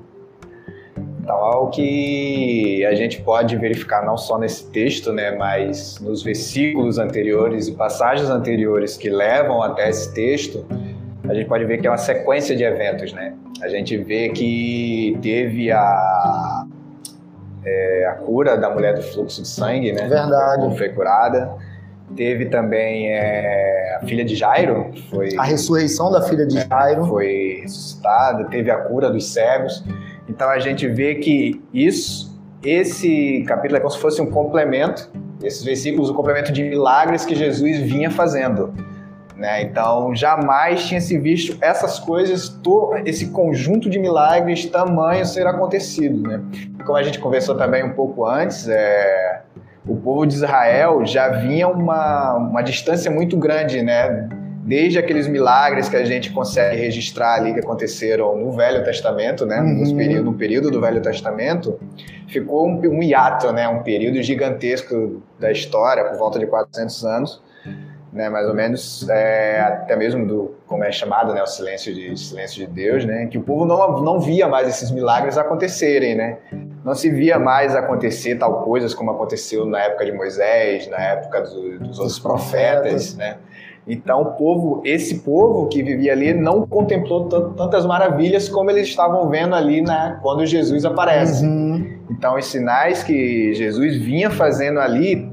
Então, 1.23 1.37
algo 1.37 1.71
que 1.71 2.85
a 2.85 2.95
gente 2.97 3.23
pode 3.23 3.57
verificar 3.57 4.05
não 4.05 4.17
só 4.17 4.39
nesse 4.39 4.67
texto, 4.71 5.13
né, 5.13 5.31
mas 5.31 6.01
nos 6.01 6.21
versículos 6.21 6.99
anteriores 6.99 7.69
e 7.69 7.73
passagens 7.73 8.29
anteriores 8.29 8.97
que 8.97 9.09
levam 9.09 9.63
até 9.63 9.89
esse 9.89 10.13
texto, 10.13 10.67
a 11.29 11.33
gente 11.33 11.47
pode 11.47 11.65
ver 11.65 11.79
que 11.79 11.87
é 11.87 11.91
uma 11.91 11.97
sequência 11.97 12.57
de 12.57 12.65
eventos, 12.65 13.13
né? 13.13 13.35
A 13.63 13.69
gente 13.69 13.97
vê 13.97 14.31
que 14.31 15.17
teve 15.23 15.71
a, 15.71 16.67
é, 17.65 18.07
a 18.11 18.15
cura 18.15 18.57
da 18.57 18.69
mulher 18.69 18.95
do 18.95 19.03
fluxo 19.03 19.43
de 19.43 19.49
sangue, 19.49 19.93
né? 19.93 20.09
Verdade. 20.09 20.77
Foi 20.77 20.89
curada. 20.89 21.55
Teve 22.17 22.47
também 22.47 23.13
é, 23.13 23.99
a 24.03 24.07
filha 24.07 24.25
de 24.25 24.35
Jairo, 24.35 24.91
foi 25.09 25.29
a 25.39 25.45
ressurreição 25.45 26.11
da 26.11 26.21
filha 26.23 26.45
de 26.45 26.61
Jairo, 26.69 27.07
foi 27.07 27.61
ressuscitada. 27.63 28.45
Teve 28.47 28.71
a 28.71 28.77
cura 28.77 29.09
dos 29.09 29.33
cegos. 29.33 29.85
Então 30.33 30.49
a 30.49 30.59
gente 30.59 30.89
vê 30.89 31.17
que 31.17 31.63
isso, 31.75 32.41
esse 32.65 33.45
capítulo 33.47 33.77
é 33.77 33.81
como 33.81 33.91
se 33.91 33.99
fosse 33.99 34.23
um 34.23 34.31
complemento, 34.31 35.11
esses 35.43 35.63
versículos, 35.63 36.09
um 36.09 36.15
complemento 36.15 36.51
de 36.51 36.65
milagres 36.65 37.27
que 37.27 37.35
Jesus 37.35 37.77
vinha 37.81 38.11
fazendo. 38.11 38.73
Né? 39.37 39.63
Então, 39.63 40.15
jamais 40.15 40.87
tinha 40.87 41.01
se 41.03 41.19
visto 41.19 41.59
essas 41.61 41.99
coisas, 41.99 42.59
esse 43.05 43.27
conjunto 43.27 43.91
de 43.91 43.99
milagres 43.99 44.65
tamanho 44.65 45.27
ser 45.27 45.47
acontecido. 45.47 46.27
Né? 46.27 46.41
Como 46.87 46.97
a 46.97 47.03
gente 47.03 47.19
conversou 47.19 47.55
também 47.55 47.85
um 47.85 47.93
pouco 47.93 48.25
antes, 48.25 48.69
é, 48.69 49.43
o 49.87 49.97
povo 49.97 50.25
de 50.25 50.35
Israel 50.35 51.05
já 51.05 51.29
vinha 51.29 51.69
uma, 51.69 52.37
uma 52.37 52.63
distância 52.63 53.11
muito 53.11 53.37
grande, 53.37 53.83
né? 53.83 54.29
Desde 54.63 54.97
aqueles 54.97 55.27
milagres 55.27 55.89
que 55.89 55.97
a 55.97 56.05
gente 56.05 56.31
consegue 56.31 56.77
registrar 56.77 57.35
ali 57.35 57.53
que 57.53 57.59
aconteceram 57.59 58.37
no 58.37 58.53
Velho 58.53 58.85
Testamento, 58.85 59.45
né, 59.45 59.61
uhum. 59.61 59.97
período, 59.97 60.25
no 60.25 60.35
período 60.35 60.71
do 60.71 60.81
Velho 60.81 61.03
Testamento, 61.03 61.81
ficou 62.29 62.69
um, 62.69 62.79
um 62.79 63.03
hiato, 63.03 63.53
né, 63.53 63.69
um 63.69 63.83
período 63.83 64.23
gigantesco 64.23 65.21
da 65.39 65.51
história, 65.51 66.05
por 66.05 66.17
volta 66.17 66.39
de 66.39 66.47
400 66.47 67.05
anos, 67.05 67.43
né, 68.13 68.29
mais 68.29 68.47
ou 68.47 68.55
menos, 68.55 69.09
é, 69.09 69.61
até 69.61 69.97
mesmo 69.97 70.25
do, 70.25 70.55
como 70.67 70.85
é 70.85 70.93
chamado, 70.93 71.35
né, 71.35 71.43
o 71.43 71.47
silêncio 71.47 71.93
de, 71.93 72.17
silêncio 72.17 72.65
de 72.65 72.73
Deus, 72.73 73.05
né, 73.05 73.27
que 73.27 73.39
o 73.39 73.43
povo 73.43 73.65
não, 73.65 74.01
não 74.01 74.21
via 74.21 74.47
mais 74.47 74.69
esses 74.69 74.93
milagres 74.93 75.37
acontecerem, 75.37 76.15
né, 76.15 76.39
não 76.85 76.95
se 76.95 77.11
via 77.11 77.37
mais 77.37 77.75
acontecer 77.75 78.37
tal 78.37 78.63
coisas 78.63 78.95
como 78.95 79.11
aconteceu 79.11 79.67
na 79.67 79.81
época 79.81 80.05
de 80.05 80.13
Moisés, 80.13 80.89
na 80.89 80.99
época 80.99 81.41
do, 81.41 81.81
dos 81.81 81.99
outros 81.99 82.21
profetas, 82.21 83.17
né, 83.17 83.39
então, 83.87 84.23
o 84.23 84.27
povo, 84.33 84.81
esse 84.85 85.21
povo 85.21 85.67
que 85.67 85.83
vivia 85.83 86.13
ali 86.13 86.33
não 86.33 86.65
contemplou 86.67 87.29
tantas 87.57 87.85
maravilhas 87.85 88.49
como 88.49 88.71
eles 88.71 88.89
estavam 88.89 89.29
vendo 89.29 89.57
ali 89.57 89.83
né, 89.83 90.19
quando 90.23 90.47
Jesus 90.47 90.85
aparece. 90.85 91.45
Uhum. 91.45 91.99
Então, 92.09 92.37
os 92.37 92.47
sinais 92.47 93.03
que 93.03 93.53
Jesus 93.55 93.97
vinha 93.97 94.31
fazendo 94.31 94.79
ali 94.79 95.29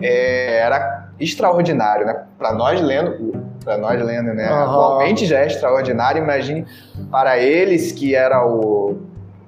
é, 0.00 0.58
era 0.60 1.08
extraordinário, 1.18 2.06
né? 2.06 2.22
Para 2.38 2.52
nós 2.52 2.80
lendo, 2.80 3.42
para 3.64 3.76
nós 3.76 4.00
lendo, 4.00 4.32
né? 4.34 4.48
Uhum. 4.48 4.62
Atualmente 4.62 5.26
já 5.26 5.40
é 5.40 5.46
extraordinário. 5.48 6.22
Imagine 6.22 6.64
para 7.10 7.38
eles 7.38 7.90
que 7.90 8.14
era 8.14 8.46
o 8.46 8.98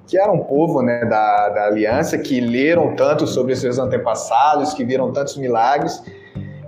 que 0.09 0.19
era 0.19 0.33
um 0.33 0.41
povo 0.41 0.83
né, 0.83 1.05
da, 1.05 1.51
da 1.51 1.67
aliança, 1.67 2.19
que 2.19 2.41
leram 2.41 2.97
tanto 2.97 3.29
sobre 3.29 3.55
seus 3.55 3.79
antepassados, 3.79 4.75
que 4.75 4.85
viram 4.85 5.13
tantos 5.13 5.37
milagres 5.37 6.03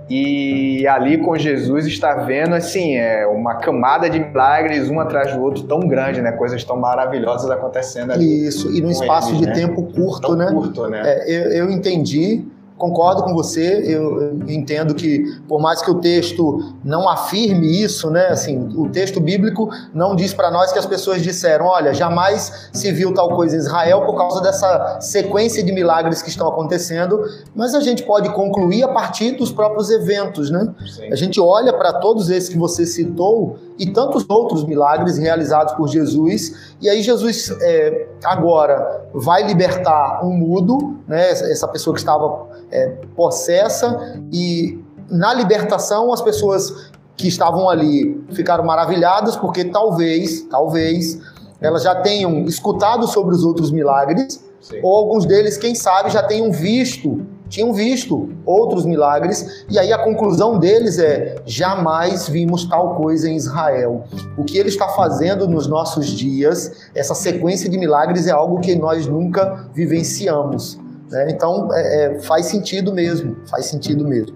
e 0.09 0.85
ali 0.87 1.17
com 1.17 1.37
Jesus 1.37 1.85
está 1.85 2.15
vendo 2.15 2.53
assim, 2.55 2.95
é 2.95 3.25
uma 3.25 3.55
camada 3.55 4.09
de 4.09 4.19
milagres 4.19 4.89
um 4.89 4.99
atrás 4.99 5.33
do 5.33 5.41
outro 5.41 5.63
tão 5.63 5.79
grande, 5.81 6.21
né? 6.21 6.31
Coisas 6.33 6.63
tão 6.63 6.77
maravilhosas 6.77 7.49
acontecendo 7.49 8.11
ali. 8.11 8.47
Isso, 8.47 8.71
e 8.71 8.81
num 8.81 8.89
espaço 8.89 9.29
eles, 9.29 9.41
de 9.41 9.47
né? 9.47 9.53
tempo 9.53 9.83
curto, 9.83 10.27
tão 10.27 10.35
né? 10.35 10.47
Curto, 10.51 10.87
né? 10.87 11.01
É, 11.05 11.31
eu, 11.31 11.51
eu 11.51 11.71
entendi 11.71 12.43
concordo 12.77 13.23
com 13.23 13.33
você, 13.33 13.83
eu, 13.85 14.33
entendo 14.47 14.93
que 14.93 15.23
por 15.47 15.61
mais 15.61 15.81
que 15.81 15.89
o 15.89 15.95
texto 15.95 16.73
não 16.83 17.07
afirme 17.07 17.81
isso, 17.81 18.09
né, 18.09 18.27
assim, 18.27 18.69
o 18.75 18.89
texto 18.89 19.19
bíblico 19.19 19.69
não 19.93 20.15
diz 20.15 20.33
para 20.33 20.51
nós 20.51 20.71
que 20.71 20.79
as 20.79 20.85
pessoas 20.85 21.21
disseram, 21.21 21.65
olha, 21.65 21.93
jamais 21.93 22.69
se 22.73 22.91
viu 22.91 23.13
tal 23.13 23.35
coisa 23.35 23.55
em 23.55 23.59
Israel 23.59 24.05
por 24.05 24.15
causa 24.17 24.41
dessa 24.41 24.99
sequência 24.99 25.63
de 25.63 25.71
milagres 25.71 26.21
que 26.21 26.29
estão 26.29 26.47
acontecendo, 26.47 27.23
mas 27.55 27.75
a 27.75 27.79
gente 27.79 28.03
pode 28.03 28.29
concluir 28.33 28.83
a 28.83 28.87
partir 28.87 29.31
dos 29.31 29.51
próprios 29.51 29.89
eventos, 29.89 30.49
né? 30.49 30.73
Sim. 30.85 31.11
A 31.11 31.15
gente 31.15 31.39
olha 31.39 31.73
para 31.73 31.93
todos 31.93 32.29
esses 32.29 32.49
que 32.49 32.57
você 32.57 32.85
citou 32.85 33.57
e 33.77 33.91
tantos 33.91 34.25
outros 34.29 34.63
milagres 34.63 35.17
realizados 35.17 35.73
por 35.73 35.87
Jesus, 35.87 36.75
e 36.81 36.89
aí 36.89 37.01
Jesus 37.01 37.55
é, 37.61 38.07
agora 38.23 39.07
vai 39.13 39.43
libertar 39.43 40.23
um 40.23 40.31
mudo, 40.31 40.97
né, 41.07 41.29
essa 41.29 41.67
pessoa 41.67 41.93
que 41.93 41.99
estava 41.99 42.52
é, 42.73 42.87
possessa, 43.15 44.19
e 44.31 44.83
na 45.09 45.33
libertação 45.33 46.11
as 46.11 46.21
pessoas 46.21 46.91
que 47.15 47.27
estavam 47.27 47.69
ali 47.69 48.19
ficaram 48.31 48.65
maravilhadas, 48.65 49.35
porque 49.35 49.65
talvez, 49.65 50.41
talvez, 50.49 51.19
elas 51.61 51.83
já 51.83 51.95
tenham 51.95 52.45
escutado 52.45 53.07
sobre 53.07 53.35
os 53.35 53.43
outros 53.43 53.71
milagres, 53.71 54.43
Sim. 54.59 54.79
ou 54.81 54.95
alguns 54.95 55.25
deles, 55.25 55.55
quem 55.55 55.75
sabe, 55.75 56.09
já 56.09 56.23
tenham 56.23 56.51
visto 56.51 57.25
tinham 57.53 57.71
visto 57.71 58.29
outros 58.47 58.83
milagres, 58.83 59.63
e 59.69 59.77
aí 59.77 59.93
a 59.93 59.99
conclusão 59.99 60.57
deles 60.57 60.97
é: 60.97 61.35
jamais 61.45 62.27
vimos 62.27 62.65
tal 62.65 62.95
coisa 62.95 63.29
em 63.29 63.35
Israel. 63.35 64.05
O 64.35 64.43
que 64.43 64.57
ele 64.57 64.69
está 64.69 64.87
fazendo 64.87 65.47
nos 65.47 65.67
nossos 65.67 66.07
dias, 66.07 66.89
essa 66.95 67.13
sequência 67.13 67.69
de 67.69 67.77
milagres, 67.77 68.25
é 68.25 68.31
algo 68.31 68.59
que 68.59 68.73
nós 68.75 69.05
nunca 69.05 69.69
vivenciamos. 69.71 70.79
Né? 71.13 71.27
Então 71.29 71.69
é, 71.71 72.05
é, 72.05 72.19
faz 72.21 72.47
sentido 72.47 72.91
mesmo, 72.91 73.37
faz 73.47 73.67
sentido 73.67 74.03
mesmo. 74.05 74.35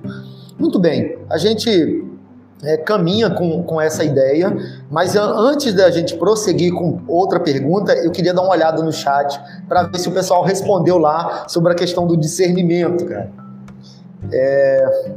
Muito 0.59 0.79
bem, 0.79 1.17
a 1.29 1.37
gente 1.37 2.05
é, 2.63 2.77
caminha 2.77 3.31
com, 3.31 3.63
com 3.63 3.81
essa 3.81 4.03
ideia, 4.03 4.55
mas 4.89 5.15
antes 5.15 5.73
da 5.73 5.89
gente 5.89 6.15
prosseguir 6.15 6.71
com 6.73 7.01
outra 7.07 7.39
pergunta, 7.39 7.93
eu 7.93 8.11
queria 8.11 8.33
dar 8.33 8.43
uma 8.43 8.51
olhada 8.51 8.81
no 8.83 8.91
chat 8.91 9.39
para 9.67 9.83
ver 9.83 9.97
se 9.97 10.07
o 10.07 10.11
pessoal 10.11 10.43
respondeu 10.43 10.99
lá 10.99 11.45
sobre 11.47 11.71
a 11.73 11.75
questão 11.75 12.05
do 12.05 12.15
discernimento, 12.15 13.05
cara. 13.05 13.31
É... 14.31 15.11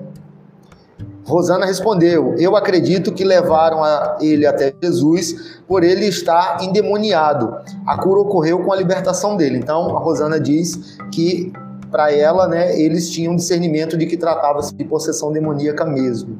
Rosana 1.31 1.65
respondeu: 1.65 2.35
Eu 2.37 2.57
acredito 2.57 3.13
que 3.13 3.25
levaram 3.25 3.81
ele 4.21 4.45
até 4.47 4.75
Jesus 4.83 5.61
por 5.67 5.85
ele 5.85 6.07
estar 6.07 6.63
endemoniado. 6.63 7.57
A 7.87 7.97
cura 7.97 8.21
ocorreu 8.21 8.63
com 8.65 8.73
a 8.73 8.77
libertação 8.77 9.37
dele. 9.37 9.59
Então, 9.59 9.97
a 9.97 10.01
Rosana 10.01 10.41
diz 10.41 10.99
que 11.13 11.53
para 11.91 12.13
ela, 12.13 12.47
né, 12.47 12.79
eles 12.81 13.11
tinham 13.11 13.35
discernimento 13.35 13.97
de 13.97 14.07
que 14.07 14.17
tratava-se 14.17 14.75
de 14.75 14.85
possessão 14.85 15.33
demoníaca 15.33 15.85
mesmo. 15.85 16.39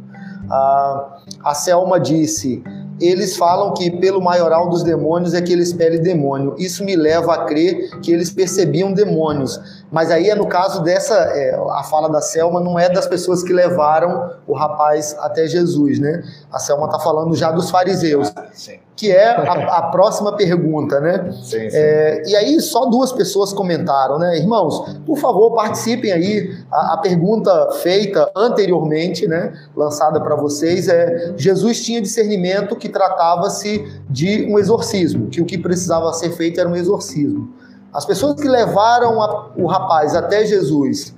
A, 0.51 1.19
a 1.45 1.55
Selma 1.55 1.99
disse: 1.99 2.63
eles 3.01 3.37
falam 3.37 3.73
que 3.73 3.91
pelo 3.91 4.21
maioral 4.21 4.69
dos 4.69 4.83
demônios 4.83 5.33
é 5.33 5.41
que 5.41 5.53
ele 5.53 5.63
expele 5.63 5.99
demônio. 5.99 6.55
Isso 6.59 6.85
me 6.85 6.95
leva 6.95 7.35
a 7.35 7.45
crer 7.45 7.99
que 8.03 8.13
eles 8.13 8.31
percebiam 8.31 8.93
demônios. 8.93 9.59
Mas 9.91 10.11
aí 10.11 10.31
é 10.31 10.35
no 10.35 10.47
caso 10.47 10.83
dessa, 10.83 11.15
é, 11.15 11.55
a 11.55 11.83
fala 11.83 12.09
da 12.09 12.21
Selma 12.21 12.61
não 12.61 12.79
é 12.79 12.89
das 12.89 13.07
pessoas 13.07 13.43
que 13.43 13.53
levaram 13.53 14.35
o 14.47 14.55
rapaz 14.55 15.17
até 15.21 15.47
Jesus, 15.47 15.99
né? 15.99 16.23
A 16.53 16.59
Selma 16.59 16.87
está 16.87 16.99
falando 16.99 17.35
já 17.35 17.51
dos 17.51 17.71
fariseus. 17.71 18.33
Sim 18.53 18.79
que 19.01 19.11
é 19.11 19.29
a, 19.31 19.79
a 19.79 19.83
próxima 19.91 20.37
pergunta, 20.37 21.01
né? 21.01 21.33
Sim, 21.33 21.71
sim. 21.71 21.77
É, 21.77 22.23
e 22.27 22.37
aí 22.37 22.61
só 22.61 22.85
duas 22.85 23.11
pessoas 23.11 23.51
comentaram, 23.51 24.19
né? 24.19 24.37
Irmãos, 24.37 24.95
por 25.07 25.17
favor, 25.17 25.55
participem 25.55 26.13
aí. 26.13 26.55
A, 26.71 26.93
a 26.93 26.97
pergunta 26.99 27.71
feita 27.83 28.31
anteriormente, 28.37 29.27
né, 29.27 29.55
lançada 29.75 30.21
para 30.21 30.37
vocês, 30.37 30.87
é: 30.87 31.33
Jesus 31.35 31.83
tinha 31.83 31.99
discernimento 31.99 32.77
que 32.77 32.91
tratava-se 32.91 33.91
de 34.07 34.47
um 34.53 34.59
exorcismo, 34.59 35.29
que 35.29 35.41
o 35.41 35.47
que 35.47 35.57
precisava 35.57 36.13
ser 36.13 36.33
feito 36.33 36.61
era 36.61 36.69
um 36.69 36.77
exorcismo. 36.77 37.55
As 37.93 38.05
pessoas 38.05 38.41
que 38.41 38.49
levaram 38.49 39.21
a, 39.21 39.51
o 39.57 39.67
rapaz 39.67 40.15
até 40.15 40.45
Jesus 40.45 41.15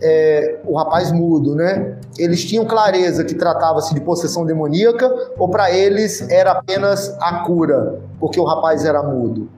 é, 0.00 0.60
o 0.64 0.76
rapaz 0.76 1.10
mudo, 1.10 1.54
né? 1.54 1.96
Eles 2.18 2.44
tinham 2.44 2.64
clareza 2.64 3.24
que 3.24 3.34
tratava-se 3.34 3.94
de 3.94 4.00
possessão 4.00 4.44
demoníaca 4.44 5.12
ou 5.36 5.48
para 5.48 5.70
eles 5.70 6.28
era 6.30 6.52
apenas 6.52 7.16
a 7.20 7.40
cura, 7.44 8.00
porque 8.18 8.38
o 8.38 8.44
rapaz 8.44 8.84
era 8.84 9.02
mudo? 9.02 9.48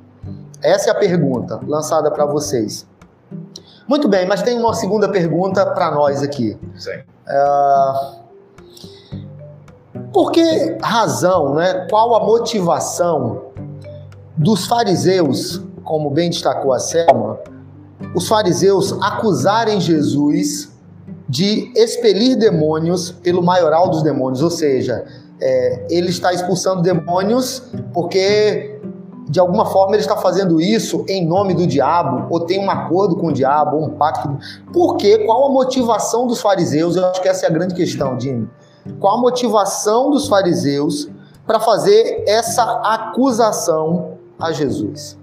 Essa 0.62 0.90
é 0.90 0.92
a 0.92 0.94
pergunta 0.94 1.60
lançada 1.66 2.10
para 2.10 2.24
vocês. 2.26 2.86
Muito 3.86 4.08
bem, 4.08 4.26
mas 4.26 4.42
tem 4.42 4.58
uma 4.58 4.74
segunda 4.74 5.08
pergunta 5.08 5.66
para 5.66 5.90
nós 5.90 6.22
aqui. 6.22 6.58
Sim. 6.76 7.00
É... 7.26 8.20
Por 10.12 10.32
que 10.32 10.76
razão, 10.82 11.54
né? 11.54 11.86
Qual 11.88 12.14
a 12.14 12.24
motivação 12.24 13.42
dos 14.36 14.66
fariseus, 14.66 15.62
como 15.90 16.08
bem 16.08 16.30
destacou 16.30 16.72
a 16.72 16.78
Selma, 16.78 17.40
os 18.14 18.28
fariseus 18.28 18.92
acusarem 19.02 19.80
Jesus 19.80 20.70
de 21.28 21.72
expelir 21.74 22.38
demônios 22.38 23.10
pelo 23.10 23.42
maioral 23.42 23.90
dos 23.90 24.00
demônios, 24.00 24.40
ou 24.40 24.50
seja, 24.50 25.04
é, 25.40 25.86
ele 25.90 26.10
está 26.10 26.32
expulsando 26.32 26.80
demônios 26.80 27.64
porque 27.92 28.80
de 29.28 29.40
alguma 29.40 29.66
forma 29.66 29.96
ele 29.96 30.02
está 30.02 30.16
fazendo 30.16 30.60
isso 30.60 31.04
em 31.08 31.26
nome 31.26 31.54
do 31.54 31.66
diabo, 31.66 32.28
ou 32.30 32.38
tem 32.38 32.64
um 32.64 32.70
acordo 32.70 33.16
com 33.16 33.26
o 33.26 33.32
diabo, 33.32 33.76
ou 33.76 33.86
um 33.86 33.90
pacto. 33.90 34.38
Por 34.72 34.96
quê? 34.96 35.18
Qual 35.26 35.48
a 35.48 35.50
motivação 35.50 36.24
dos 36.28 36.40
fariseus? 36.40 36.94
Eu 36.94 37.06
acho 37.06 37.20
que 37.20 37.28
essa 37.28 37.46
é 37.46 37.48
a 37.48 37.52
grande 37.52 37.74
questão, 37.74 38.18
Jimmy. 38.18 38.48
Qual 39.00 39.18
a 39.18 39.20
motivação 39.20 40.10
dos 40.10 40.28
fariseus 40.28 41.08
para 41.44 41.58
fazer 41.58 42.22
essa 42.28 42.62
acusação 42.84 44.18
a 44.38 44.52
Jesus? 44.52 45.19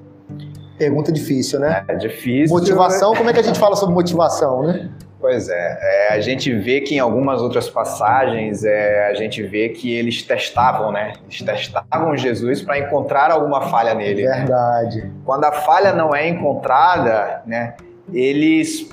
Pergunta 0.77 1.11
difícil, 1.11 1.59
né? 1.59 1.83
É 1.87 1.95
difícil. 1.95 2.55
Motivação, 2.55 3.15
como 3.15 3.29
é 3.29 3.33
que 3.33 3.39
a 3.39 3.43
gente 3.43 3.59
fala 3.59 3.75
sobre 3.75 3.95
motivação, 3.95 4.63
né? 4.63 4.89
Pois 5.19 5.49
é, 5.49 5.79
é, 5.81 6.13
a 6.13 6.19
gente 6.19 6.53
vê 6.53 6.81
que 6.81 6.95
em 6.95 6.99
algumas 6.99 7.41
outras 7.41 7.67
passagens 7.67 8.63
é, 8.63 9.07
a 9.07 9.15
gente 9.15 9.41
vê 9.41 9.69
que 9.69 9.91
eles 9.91 10.21
testavam, 10.21 10.91
né? 10.91 11.13
Eles 11.23 11.41
testavam 11.41 12.15
Jesus 12.15 12.61
para 12.61 12.77
encontrar 12.77 13.31
alguma 13.31 13.61
falha 13.61 13.95
nele. 13.95 14.27
Verdade. 14.27 15.01
Né? 15.01 15.11
Quando 15.25 15.45
a 15.45 15.51
falha 15.51 15.91
não 15.91 16.15
é 16.15 16.27
encontrada, 16.27 17.41
né? 17.47 17.73
Eles 18.13 18.87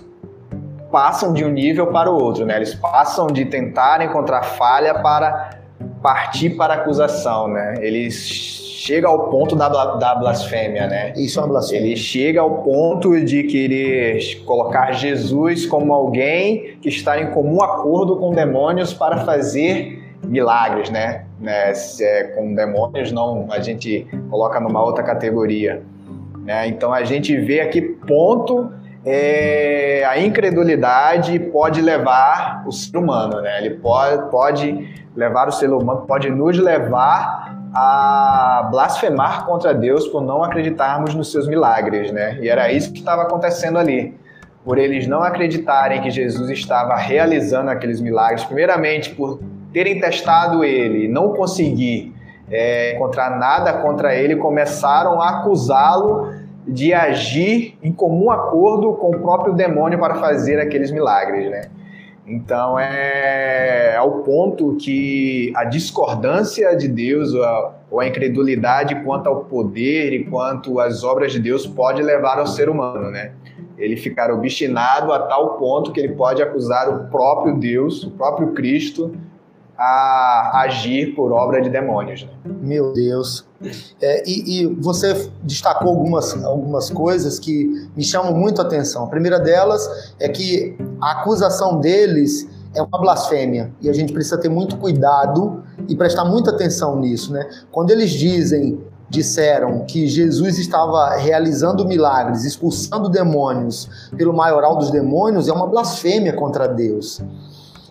passam 0.91 1.35
de 1.35 1.45
um 1.45 1.51
nível 1.51 1.89
para 1.89 2.11
o 2.11 2.15
outro, 2.15 2.47
né? 2.47 2.57
Eles 2.57 2.75
passam 2.75 3.27
de 3.27 3.45
tentar 3.45 4.01
encontrar 4.01 4.43
falha 4.43 4.95
para 4.95 5.51
partir 6.03 6.51
para 6.51 6.75
a 6.75 6.77
acusação, 6.79 7.49
né? 7.49 7.75
Eles 7.81 8.64
chega 8.85 9.09
ao 9.09 9.31
ponto 9.31 9.57
da, 9.57 9.69
da 9.69 10.15
blasfêmia, 10.15 10.87
né? 10.87 11.15
Isso 11.17 11.41
é 11.41 11.43
uma 11.43 11.49
blasfêmia. 11.49 11.87
Ele 11.87 11.97
chega 11.97 12.43
ao 12.43 12.63
ponto 12.63 13.19
de 13.25 13.45
querer 13.45 14.45
colocar 14.45 14.93
Jesus 14.93 15.65
como 15.65 15.95
alguém 15.95 16.77
que 16.83 16.91
está 16.91 17.19
em 17.19 17.31
comum 17.31 17.63
acordo 17.63 18.17
com 18.17 18.33
demônios 18.33 18.93
para 18.93 19.25
fazer 19.25 20.05
milagres, 20.23 20.91
né? 20.91 21.25
né? 21.41 21.73
É 22.01 22.25
com 22.37 22.55
demônios, 22.55 23.11
não, 23.11 23.47
a 23.51 23.59
gente 23.59 24.07
coloca 24.29 24.61
numa 24.61 24.85
outra 24.85 25.03
categoria. 25.03 25.83
Né? 26.45 26.69
Então 26.69 26.93
a 26.93 27.05
gente 27.05 27.35
vê 27.39 27.61
a 27.61 27.69
que 27.71 27.81
ponto 27.81 28.71
é, 29.03 30.05
a 30.07 30.19
incredulidade 30.19 31.39
pode 31.39 31.81
levar 31.81 32.63
o 32.67 32.73
ser 32.73 32.99
humano, 32.99 33.41
né? 33.41 33.61
Ele 33.61 33.77
pode, 33.77 34.31
pode 34.31 35.05
levar 35.17 35.49
o 35.49 35.53
ser 35.53 35.71
humano, 35.71 36.03
pode 36.07 36.29
nos 36.29 36.59
levar 36.59 37.64
a 37.75 38.69
blasfemar 38.71 39.45
contra 39.45 39.75
Deus 39.75 40.07
por 40.07 40.23
não 40.23 40.45
acreditarmos 40.45 41.15
nos 41.15 41.33
seus 41.33 41.49
milagres, 41.49 42.13
né? 42.13 42.39
E 42.41 42.49
era 42.49 42.71
isso 42.71 42.93
que 42.93 43.01
estava 43.01 43.23
acontecendo 43.23 43.79
ali. 43.79 44.15
Por 44.65 44.79
eles 44.79 45.07
não 45.07 45.23
acreditarem 45.23 46.01
que 46.01 46.11
Jesus 46.11 46.49
estava 46.51 46.95
realizando 46.95 47.71
aqueles 47.71 48.01
milagres, 48.01 48.45
primeiramente 48.45 49.15
por 49.15 49.41
terem 49.73 50.01
testado 50.01 50.63
ele, 50.63 51.09
não 51.09 51.35
conseguir 51.35 52.15
é, 52.51 52.95
encontrar 52.95 53.37
nada 53.39 53.73
contra 53.75 54.15
ele, 54.15 54.37
começaram 54.37 55.21
a 55.21 55.41
acusá-lo 55.41 56.33
de 56.67 56.95
agir 56.95 57.77
em 57.83 57.93
comum 57.93 58.31
acordo 58.31 58.95
com 58.95 59.11
o 59.11 59.19
próprio 59.19 59.53
demônio 59.53 59.99
para 59.99 60.15
fazer 60.15 60.61
aqueles 60.61 60.91
milagres, 60.91 61.51
né? 61.51 61.69
Então 62.27 62.79
é 62.79 63.97
ao 63.97 64.23
ponto 64.23 64.77
que 64.77 65.53
a 65.55 65.65
discordância 65.65 66.75
de 66.75 66.89
Deus 66.89 67.35
ou 67.91 68.01
a 68.01 68.09
incredulidade 68.09 69.03
quanto 69.05 69.29
ao 69.29 69.45
poder 69.45 70.13
e 70.13 70.25
quanto 70.25 70.81
às 70.81 71.05
obras 71.05 71.33
de 71.33 71.39
Deus 71.39 71.67
pode 71.67 72.03
levar 72.03 72.39
ao 72.39 72.47
ser 72.47 72.69
humano, 72.69 73.11
né? 73.11 73.33
Ele 73.77 73.97
ficar 73.97 74.31
obstinado 74.31 75.13
a 75.13 75.19
tal 75.19 75.59
ponto 75.59 75.93
que 75.93 76.01
ele 76.01 76.15
pode 76.15 76.43
acusar 76.43 76.89
o 76.89 77.11
próprio 77.11 77.59
Deus, 77.59 78.03
o 78.05 78.11
próprio 78.13 78.53
Cristo, 78.53 79.15
a 79.77 80.63
agir 80.63 81.15
por 81.15 81.33
obra 81.33 81.61
de 81.61 81.69
demônios. 81.69 82.23
Né? 82.23 82.31
Meu 82.61 82.93
Deus. 82.93 83.45
É, 84.01 84.29
e, 84.29 84.63
e, 84.63 84.67
você 84.67 85.31
destacou 85.43 85.89
algumas, 85.89 86.45
algumas 86.45 86.91
coisas 86.91 87.39
que 87.39 87.89
me 87.97 88.05
chamam 88.05 88.35
muito 88.35 88.61
a 88.61 88.65
atenção. 88.65 89.05
A 89.05 89.09
primeira 89.09 89.41
delas 89.41 90.15
é 90.21 90.29
que 90.29 90.77
a 91.01 91.13
acusação 91.13 91.81
deles 91.81 92.49
é 92.75 92.83
uma 92.83 92.99
blasfêmia 92.99 93.73
e 93.81 93.89
a 93.89 93.93
gente 93.93 94.13
precisa 94.13 94.39
ter 94.39 94.49
muito 94.49 94.77
cuidado 94.77 95.63
e 95.89 95.97
prestar 95.97 96.25
muita 96.25 96.51
atenção 96.51 96.99
nisso, 96.99 97.33
né? 97.33 97.49
Quando 97.71 97.91
eles 97.91 98.11
dizem, 98.11 98.81
disseram 99.09 99.85
que 99.87 100.07
Jesus 100.07 100.59
estava 100.59 101.17
realizando 101.17 101.87
milagres, 101.87 102.45
expulsando 102.45 103.09
demônios 103.09 103.89
pelo 104.17 104.33
maioral 104.33 104.77
dos 104.77 104.91
demônios, 104.91 105.49
é 105.49 105.53
uma 105.53 105.67
blasfêmia 105.67 106.33
contra 106.33 106.67
Deus. 106.67 107.23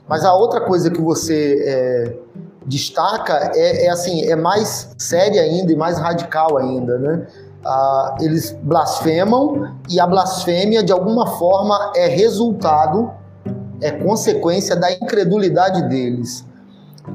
Mas 0.08 0.26
a 0.26 0.34
outra 0.34 0.62
coisa 0.62 0.90
que 0.92 1.02
você 1.02 1.64
é, 1.66 2.18
destaca 2.66 3.52
é, 3.56 3.86
é, 3.86 3.90
assim, 3.90 4.26
é 4.26 4.36
mais 4.36 4.94
séria 4.98 5.42
ainda 5.42 5.72
e 5.72 5.76
mais 5.76 5.98
radical 5.98 6.58
ainda, 6.58 6.98
né? 6.98 7.28
Ah, 7.66 8.18
eles 8.20 8.52
blasfemam 8.62 9.74
e 9.90 10.00
a 10.00 10.06
blasfêmia 10.06 10.84
de 10.84 10.92
alguma 10.92 11.28
forma 11.28 11.94
é 11.96 12.08
resultado, 12.08 13.10
é 13.80 13.92
consequência 13.92 14.76
da 14.76 14.92
incredulidade 14.92 15.88
deles. 15.88 16.46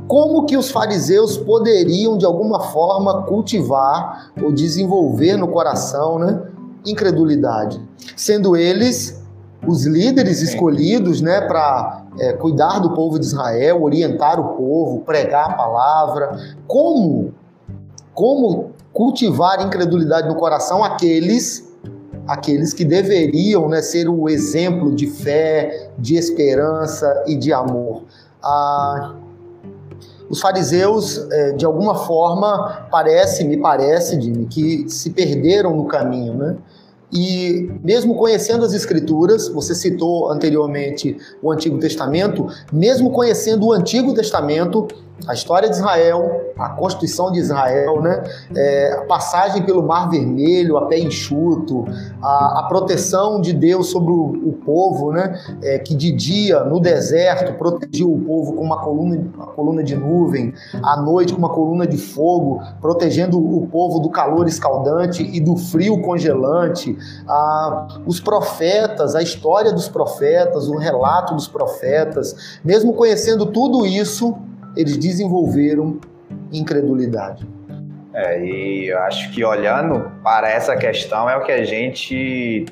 Como 0.06 0.46
que 0.46 0.56
os 0.56 0.70
fariseus 0.70 1.36
poderiam 1.36 2.16
de 2.16 2.24
alguma 2.24 2.60
forma 2.60 3.22
cultivar 3.24 4.32
ou 4.42 4.52
desenvolver 4.52 5.36
no 5.36 5.48
coração, 5.48 6.18
né, 6.18 6.42
incredulidade, 6.84 7.80
sendo 8.16 8.56
eles 8.56 9.17
os 9.66 9.84
líderes 9.86 10.40
escolhidos, 10.40 11.20
né, 11.20 11.40
para 11.40 12.04
é, 12.18 12.32
cuidar 12.34 12.78
do 12.78 12.94
povo 12.94 13.18
de 13.18 13.26
Israel, 13.26 13.82
orientar 13.82 14.38
o 14.40 14.56
povo, 14.56 15.00
pregar 15.00 15.50
a 15.50 15.54
palavra. 15.54 16.38
Como? 16.66 17.34
Como 18.14 18.70
cultivar 18.92 19.64
incredulidade 19.64 20.28
no 20.28 20.36
coração 20.36 20.82
aqueles 20.82 21.68
aqueles 22.26 22.74
que 22.74 22.84
deveriam 22.84 23.68
né, 23.70 23.80
ser 23.80 24.06
o 24.06 24.28
exemplo 24.28 24.94
de 24.94 25.06
fé, 25.06 25.90
de 25.98 26.14
esperança 26.14 27.24
e 27.26 27.34
de 27.34 27.54
amor. 27.54 28.02
Ah, 28.42 29.14
os 30.28 30.40
fariseus, 30.40 31.26
é, 31.30 31.52
de 31.52 31.64
alguma 31.64 31.94
forma, 31.94 32.86
parece, 32.90 33.44
me 33.44 33.56
parece, 33.56 34.20
Jimmy, 34.20 34.44
que 34.44 34.88
se 34.90 35.08
perderam 35.08 35.74
no 35.74 35.86
caminho, 35.86 36.34
né? 36.34 36.56
E 37.12 37.70
mesmo 37.82 38.14
conhecendo 38.14 38.64
as 38.64 38.74
Escrituras, 38.74 39.48
você 39.48 39.74
citou 39.74 40.30
anteriormente 40.30 41.16
o 41.42 41.50
Antigo 41.50 41.78
Testamento, 41.78 42.48
mesmo 42.72 43.10
conhecendo 43.10 43.66
o 43.66 43.72
Antigo 43.72 44.12
Testamento, 44.12 44.86
a 45.26 45.34
história 45.34 45.68
de 45.68 45.76
Israel, 45.76 46.52
a 46.56 46.70
constituição 46.70 47.30
de 47.30 47.38
Israel, 47.38 48.00
né? 48.00 48.22
É, 48.54 48.92
a 48.92 49.04
passagem 49.04 49.62
pelo 49.62 49.82
Mar 49.82 50.08
Vermelho 50.08 50.76
a 50.76 50.86
pé 50.86 50.98
enxuto, 50.98 51.84
a, 52.22 52.60
a 52.60 52.62
proteção 52.68 53.40
de 53.40 53.52
Deus 53.52 53.90
sobre 53.90 54.12
o, 54.12 54.48
o 54.48 54.52
povo, 54.64 55.12
né? 55.12 55.38
É, 55.62 55.78
que 55.78 55.94
de 55.94 56.12
dia 56.12 56.64
no 56.64 56.80
deserto 56.80 57.54
protegiu 57.54 58.12
o 58.12 58.20
povo 58.20 58.52
com 58.54 58.62
uma 58.62 58.80
coluna, 58.80 59.24
uma 59.34 59.46
coluna 59.46 59.82
de 59.82 59.96
nuvem, 59.96 60.54
à 60.82 60.96
noite 60.96 61.32
com 61.32 61.38
uma 61.38 61.50
coluna 61.50 61.86
de 61.86 61.98
fogo, 61.98 62.62
protegendo 62.80 63.38
o 63.38 63.66
povo 63.66 63.98
do 63.98 64.10
calor 64.10 64.46
escaldante 64.46 65.22
e 65.22 65.40
do 65.40 65.56
frio 65.56 66.00
congelante. 66.02 66.96
Ah, 67.28 68.00
os 68.06 68.20
profetas, 68.20 69.14
a 69.14 69.22
história 69.22 69.72
dos 69.72 69.88
profetas, 69.88 70.68
o 70.68 70.76
relato 70.76 71.34
dos 71.34 71.48
profetas, 71.48 72.58
mesmo 72.64 72.92
conhecendo 72.92 73.46
tudo 73.46 73.86
isso, 73.86 74.36
eles 74.78 74.96
desenvolveram 74.96 75.98
incredulidade. 76.52 77.44
É, 78.14 78.44
e 78.44 78.86
eu 78.86 78.98
acho 79.00 79.32
que 79.32 79.44
olhando 79.44 80.10
para 80.22 80.48
essa 80.48 80.76
questão 80.76 81.28
é 81.28 81.36
o 81.36 81.42
que 81.42 81.50
a 81.50 81.64
gente 81.64 82.64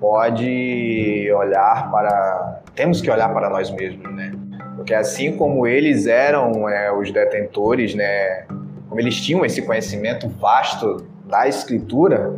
pode 0.00 1.30
olhar 1.36 1.90
para. 1.90 2.62
Temos 2.76 3.00
que 3.00 3.10
olhar 3.10 3.28
para 3.32 3.50
nós 3.50 3.70
mesmos, 3.72 4.14
né? 4.14 4.32
Porque 4.76 4.94
assim 4.94 5.36
como 5.36 5.66
eles 5.66 6.06
eram 6.06 6.68
é, 6.68 6.92
os 6.92 7.10
detentores, 7.10 7.94
né? 7.94 8.46
Como 8.88 9.00
eles 9.00 9.20
tinham 9.20 9.44
esse 9.44 9.62
conhecimento 9.62 10.28
vasto 10.28 11.06
da 11.28 11.48
Escritura, 11.48 12.36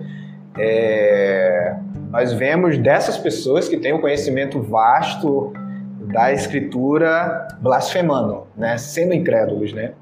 é, 0.59 1.77
nós 2.11 2.33
vemos 2.33 2.79
dessas 2.79 3.19
pessoas 3.19 3.69
que 3.69 3.77
têm 3.77 3.93
um 3.93 4.01
conhecimento 4.01 4.63
vasto 4.63 5.53
da 6.13 6.33
escritura 6.33 7.49
blasfemando, 7.61 8.47
né? 8.57 8.77
Sendo 8.79 9.15
incrédulos, 9.15 9.73
né? 9.73 9.93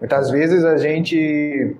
Muitas 0.00 0.30
vezes 0.30 0.64
a 0.64 0.76
gente 0.76 1.76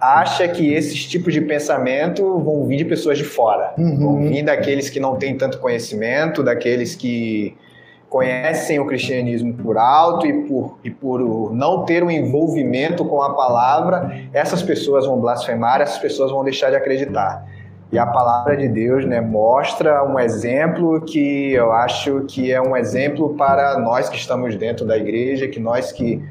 acha 0.00 0.48
que 0.48 0.72
esses 0.72 1.06
tipos 1.06 1.32
de 1.32 1.40
pensamento 1.40 2.38
vão 2.40 2.66
vir 2.66 2.78
de 2.78 2.84
pessoas 2.84 3.18
de 3.18 3.24
fora, 3.24 3.74
uhum. 3.76 3.98
vão 3.98 4.22
vir 4.22 4.42
daqueles 4.42 4.88
que 4.88 4.98
não 4.98 5.16
têm 5.16 5.36
tanto 5.36 5.58
conhecimento, 5.58 6.42
daqueles 6.42 6.94
que 6.94 7.54
conhecem 8.08 8.80
o 8.80 8.86
cristianismo 8.86 9.54
por 9.54 9.78
alto 9.78 10.26
e 10.26 10.32
por, 10.42 10.78
e 10.82 10.90
por 10.90 11.54
não 11.54 11.84
ter 11.84 12.02
um 12.02 12.10
envolvimento 12.10 13.04
com 13.04 13.22
a 13.22 13.34
palavra, 13.34 14.28
essas 14.32 14.62
pessoas 14.62 15.06
vão 15.06 15.20
blasfemar, 15.20 15.80
essas 15.80 15.98
pessoas 15.98 16.32
vão 16.32 16.42
deixar 16.42 16.70
de 16.70 16.76
acreditar. 16.76 17.46
E 17.92 17.98
a 17.98 18.06
palavra 18.06 18.56
de 18.56 18.68
Deus 18.68 19.04
né, 19.04 19.20
mostra 19.20 20.04
um 20.04 20.18
exemplo 20.18 21.00
que 21.00 21.52
eu 21.52 21.72
acho 21.72 22.20
que 22.28 22.52
é 22.52 22.60
um 22.60 22.76
exemplo 22.76 23.34
para 23.34 23.78
nós 23.80 24.08
que 24.08 24.16
estamos 24.16 24.54
dentro 24.54 24.86
da 24.86 24.96
igreja, 24.96 25.48
que 25.48 25.58
nós 25.58 25.90
que 25.90 26.22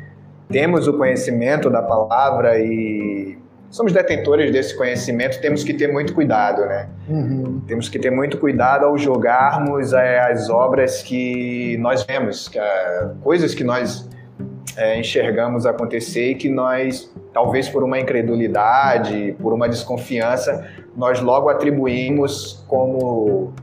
temos 0.48 0.88
o 0.88 0.98
conhecimento 0.98 1.70
da 1.70 1.82
palavra 1.82 2.58
e 2.60 3.38
somos 3.70 3.94
detentores 3.94 4.52
desse 4.52 4.76
conhecimento, 4.76 5.40
temos 5.42 5.64
que 5.64 5.74
ter 5.74 5.92
muito 5.92 6.14
cuidado, 6.14 6.66
né? 6.66 6.90
Uhum. 7.08 7.62
Temos 7.68 7.88
que 7.88 8.00
ter 8.00 8.10
muito 8.10 8.38
cuidado 8.38 8.86
ao 8.86 8.98
julgarmos 8.98 9.94
é, 9.94 10.20
as 10.32 10.50
obras 10.50 11.04
que 11.04 11.78
nós 11.80 12.04
vemos, 12.04 12.50
é, 12.56 13.10
coisas 13.22 13.54
que 13.54 13.64
nós 13.64 14.10
é, 14.78 15.00
enxergamos 15.00 15.66
acontecer 15.66 16.32
e 16.32 16.36
que 16.36 16.50
nós, 16.50 17.12
talvez 17.34 17.70
por 17.70 17.84
uma 17.84 18.00
incredulidade, 18.00 19.36
por 19.42 19.54
uma 19.54 19.68
desconfiança, 19.68 20.68
nós 20.96 21.20
logo 21.20 21.50
atribuímos 21.50 22.64
como 22.68 23.54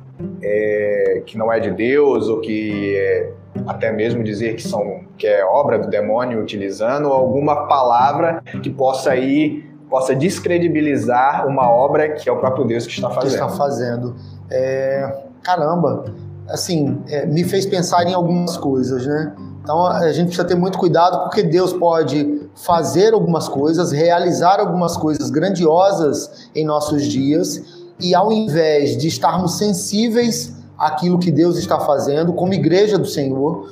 é, 0.42 1.22
que 1.26 1.36
não 1.36 1.52
é 1.52 1.60
de 1.60 1.70
Deus 1.70 2.28
ou 2.28 2.40
que 2.40 2.96
é, 2.96 3.30
até 3.66 3.92
mesmo 3.92 4.22
dizer 4.22 4.54
que 4.54 4.62
são 4.62 5.04
que 5.18 5.26
é 5.26 5.44
obra 5.44 5.78
do 5.78 5.88
demônio 5.88 6.40
utilizando 6.40 7.08
alguma 7.08 7.66
palavra 7.66 8.42
que 8.62 8.70
possa 8.70 9.16
ir 9.16 9.66
possa 9.88 10.14
descredibilizar 10.14 11.46
uma 11.46 11.70
obra 11.70 12.10
que 12.10 12.28
é 12.28 12.32
o 12.32 12.36
próprio 12.36 12.64
Deus 12.64 12.86
que 12.86 12.92
está 12.92 13.10
fazendo. 13.10 13.28
Que 13.28 13.34
está 13.34 13.48
fazendo. 13.48 14.16
É, 14.50 15.22
caramba, 15.42 16.04
assim, 16.48 17.00
é, 17.08 17.24
me 17.26 17.44
fez 17.44 17.66
pensar 17.66 18.04
em 18.04 18.14
algumas 18.14 18.56
coisas, 18.56 19.06
né? 19.06 19.32
Então 19.66 19.84
a 19.84 20.12
gente 20.12 20.28
precisa 20.28 20.46
ter 20.46 20.54
muito 20.54 20.78
cuidado 20.78 21.24
porque 21.24 21.42
Deus 21.42 21.72
pode 21.72 22.48
fazer 22.54 23.12
algumas 23.12 23.48
coisas, 23.48 23.90
realizar 23.90 24.60
algumas 24.60 24.96
coisas 24.96 25.28
grandiosas 25.28 26.48
em 26.54 26.64
nossos 26.64 27.02
dias 27.02 27.60
e 27.98 28.14
ao 28.14 28.30
invés 28.30 28.96
de 28.96 29.08
estarmos 29.08 29.58
sensíveis 29.58 30.52
àquilo 30.78 31.18
que 31.18 31.32
Deus 31.32 31.58
está 31.58 31.80
fazendo 31.80 32.32
como 32.32 32.54
igreja 32.54 32.96
do 32.96 33.08
Senhor, 33.08 33.68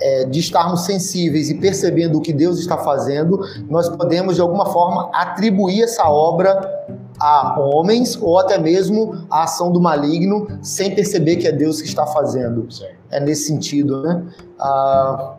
é, 0.00 0.24
de 0.24 0.40
estarmos 0.40 0.80
sensíveis 0.80 1.50
e 1.50 1.54
percebendo 1.54 2.18
o 2.18 2.20
que 2.20 2.32
Deus 2.32 2.58
está 2.58 2.76
fazendo, 2.78 3.40
nós 3.70 3.88
podemos 3.88 4.34
de 4.34 4.40
alguma 4.40 4.66
forma 4.66 5.08
atribuir 5.14 5.84
essa 5.84 6.02
obra 6.10 6.60
a 7.22 7.60
homens 7.60 8.18
ou 8.20 8.36
até 8.36 8.58
mesmo 8.58 9.24
a 9.30 9.44
ação 9.44 9.70
do 9.70 9.80
maligno 9.80 10.48
sem 10.60 10.92
perceber 10.92 11.36
que 11.36 11.46
é 11.46 11.52
Deus 11.52 11.80
que 11.80 11.86
está 11.86 12.04
fazendo. 12.04 12.66
É 13.10 13.20
nesse 13.20 13.46
sentido, 13.46 14.02
né? 14.02 14.24
Ah, 14.58 15.34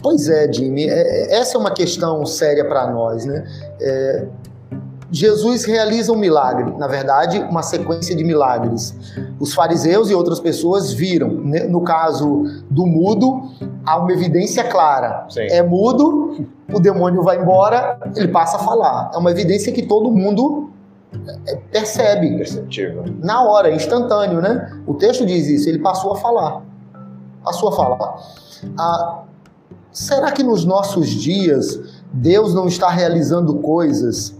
pois 0.00 0.28
é, 0.28 0.50
Jimmy, 0.52 0.84
é, 0.84 0.92
é 0.92 1.40
essa 1.40 1.56
é 1.56 1.60
uma 1.60 1.72
questão 1.72 2.24
séria 2.24 2.64
para 2.64 2.88
nós, 2.92 3.24
né? 3.24 3.44
É, 3.80 4.26
Jesus 5.10 5.64
realiza 5.64 6.12
um 6.12 6.16
milagre, 6.16 6.70
na 6.78 6.86
verdade, 6.86 7.40
uma 7.50 7.62
sequência 7.62 8.14
de 8.14 8.22
milagres. 8.22 8.94
Os 9.40 9.54
fariseus 9.54 10.10
e 10.10 10.14
outras 10.14 10.38
pessoas 10.38 10.92
viram. 10.92 11.30
Né? 11.30 11.60
No 11.60 11.80
caso 11.80 12.44
do 12.70 12.86
mudo, 12.86 13.50
há 13.86 13.96
uma 13.96 14.12
evidência 14.12 14.62
clara. 14.64 15.26
Sim. 15.30 15.46
É 15.50 15.62
mudo, 15.62 16.46
o 16.70 16.78
demônio 16.78 17.22
vai 17.22 17.40
embora, 17.40 17.98
ele 18.14 18.28
passa 18.28 18.58
a 18.58 18.60
falar. 18.60 19.10
É 19.14 19.16
uma 19.16 19.30
evidência 19.30 19.72
que 19.72 19.82
todo 19.82 20.10
mundo 20.10 20.70
percebe. 21.70 22.36
Perceptível. 22.36 23.04
Na 23.20 23.42
hora, 23.42 23.70
instantâneo, 23.70 24.40
né? 24.40 24.80
O 24.86 24.94
texto 24.94 25.24
diz 25.24 25.48
isso, 25.48 25.68
ele 25.68 25.78
passou 25.78 26.12
a 26.12 26.16
falar. 26.16 26.62
Passou 27.44 27.70
a 27.70 27.72
falar. 27.72 28.16
Ah, 28.78 29.22
será 29.92 30.32
que 30.32 30.42
nos 30.42 30.64
nossos 30.64 31.08
dias 31.08 31.80
Deus 32.12 32.54
não 32.54 32.66
está 32.66 32.88
realizando 32.88 33.56
coisas 33.56 34.36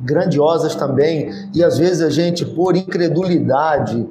grandiosas 0.00 0.74
também, 0.74 1.30
e 1.54 1.64
às 1.64 1.78
vezes 1.78 2.02
a 2.02 2.10
gente, 2.10 2.44
por 2.44 2.76
incredulidade, 2.76 4.06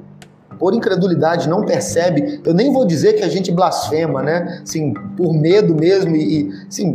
por 0.58 0.74
incredulidade 0.74 1.48
não 1.48 1.64
percebe, 1.64 2.40
eu 2.44 2.52
nem 2.52 2.72
vou 2.72 2.86
dizer 2.86 3.14
que 3.14 3.22
a 3.22 3.28
gente 3.28 3.52
blasfema, 3.52 4.22
né? 4.22 4.60
Assim, 4.62 4.92
por 5.16 5.32
medo 5.32 5.74
mesmo 5.74 6.16
e, 6.16 6.50
assim, 6.68 6.94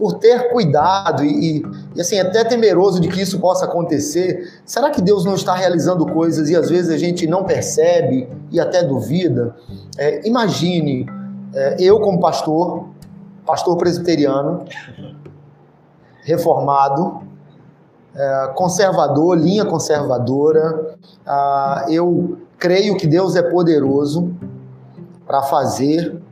por 0.00 0.14
ter 0.14 0.50
cuidado 0.50 1.22
e, 1.22 1.62
e, 1.94 2.00
assim, 2.00 2.18
até 2.18 2.42
temeroso 2.42 2.98
de 2.98 3.08
que 3.08 3.20
isso 3.20 3.38
possa 3.38 3.66
acontecer. 3.66 4.50
Será 4.64 4.88
que 4.88 5.02
Deus 5.02 5.26
não 5.26 5.34
está 5.34 5.54
realizando 5.54 6.06
coisas 6.06 6.48
e 6.48 6.56
às 6.56 6.70
vezes 6.70 6.90
a 6.90 6.96
gente 6.96 7.26
não 7.26 7.44
percebe 7.44 8.26
e 8.50 8.58
até 8.58 8.82
duvida? 8.82 9.54
É, 9.98 10.26
imagine, 10.26 11.04
é, 11.54 11.76
eu 11.78 12.00
como 12.00 12.18
pastor, 12.18 12.86
pastor 13.44 13.76
presbiteriano, 13.76 14.64
reformado, 16.22 17.20
é, 18.14 18.52
conservador, 18.54 19.36
linha 19.36 19.66
conservadora. 19.66 20.94
Ah, 21.26 21.84
eu 21.90 22.38
creio 22.56 22.96
que 22.96 23.06
Deus 23.06 23.36
é 23.36 23.42
poderoso 23.42 24.32
para 25.26 25.42
fazer, 25.42 26.22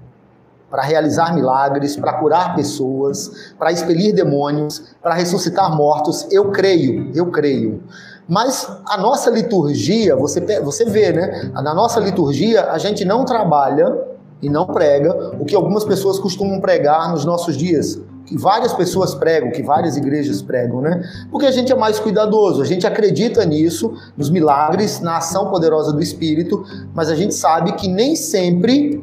para 0.71 0.83
realizar 0.83 1.35
milagres, 1.35 1.97
para 1.97 2.13
curar 2.15 2.55
pessoas, 2.55 3.53
para 3.59 3.73
expelir 3.73 4.15
demônios, 4.15 4.83
para 5.03 5.15
ressuscitar 5.15 5.75
mortos. 5.75 6.27
Eu 6.31 6.51
creio, 6.51 7.11
eu 7.15 7.31
creio. 7.31 7.83
Mas 8.29 8.71
a 8.87 8.99
nossa 8.99 9.31
liturgia, 9.31 10.15
você, 10.15 10.41
você 10.61 10.85
vê, 10.85 11.13
né? 11.13 11.51
Na 11.55 11.75
nossa 11.75 11.99
liturgia, 11.99 12.71
a 12.71 12.79
gente 12.79 13.05
não 13.05 13.25
trabalha 13.25 13.97
e 14.43 14.49
não 14.51 14.67
prega 14.67 15.33
o 15.41 15.45
que 15.45 15.57
algumas 15.57 15.85
pessoas 15.85 16.19
costumam 16.19 16.61
pregar 16.61 17.11
nos 17.11 17.25
nossos 17.25 17.57
dias 17.57 17.99
que 18.29 18.37
várias 18.37 18.75
pessoas 18.75 19.15
pregam, 19.15 19.51
que 19.51 19.63
várias 19.63 19.97
igrejas 19.97 20.43
pregam, 20.43 20.83
né? 20.83 21.03
Porque 21.31 21.47
a 21.47 21.51
gente 21.51 21.73
é 21.73 21.75
mais 21.75 21.99
cuidadoso, 21.99 22.61
a 22.61 22.65
gente 22.65 22.87
acredita 22.87 23.45
nisso, 23.47 23.95
nos 24.17 24.29
milagres, 24.29 25.01
na 25.01 25.17
ação 25.17 25.51
poderosa 25.51 25.95
do 25.95 26.03
Espírito, 26.03 26.63
mas 26.95 27.09
a 27.09 27.15
gente 27.15 27.35
sabe 27.35 27.73
que 27.73 27.89
nem 27.89 28.15
sempre, 28.15 29.03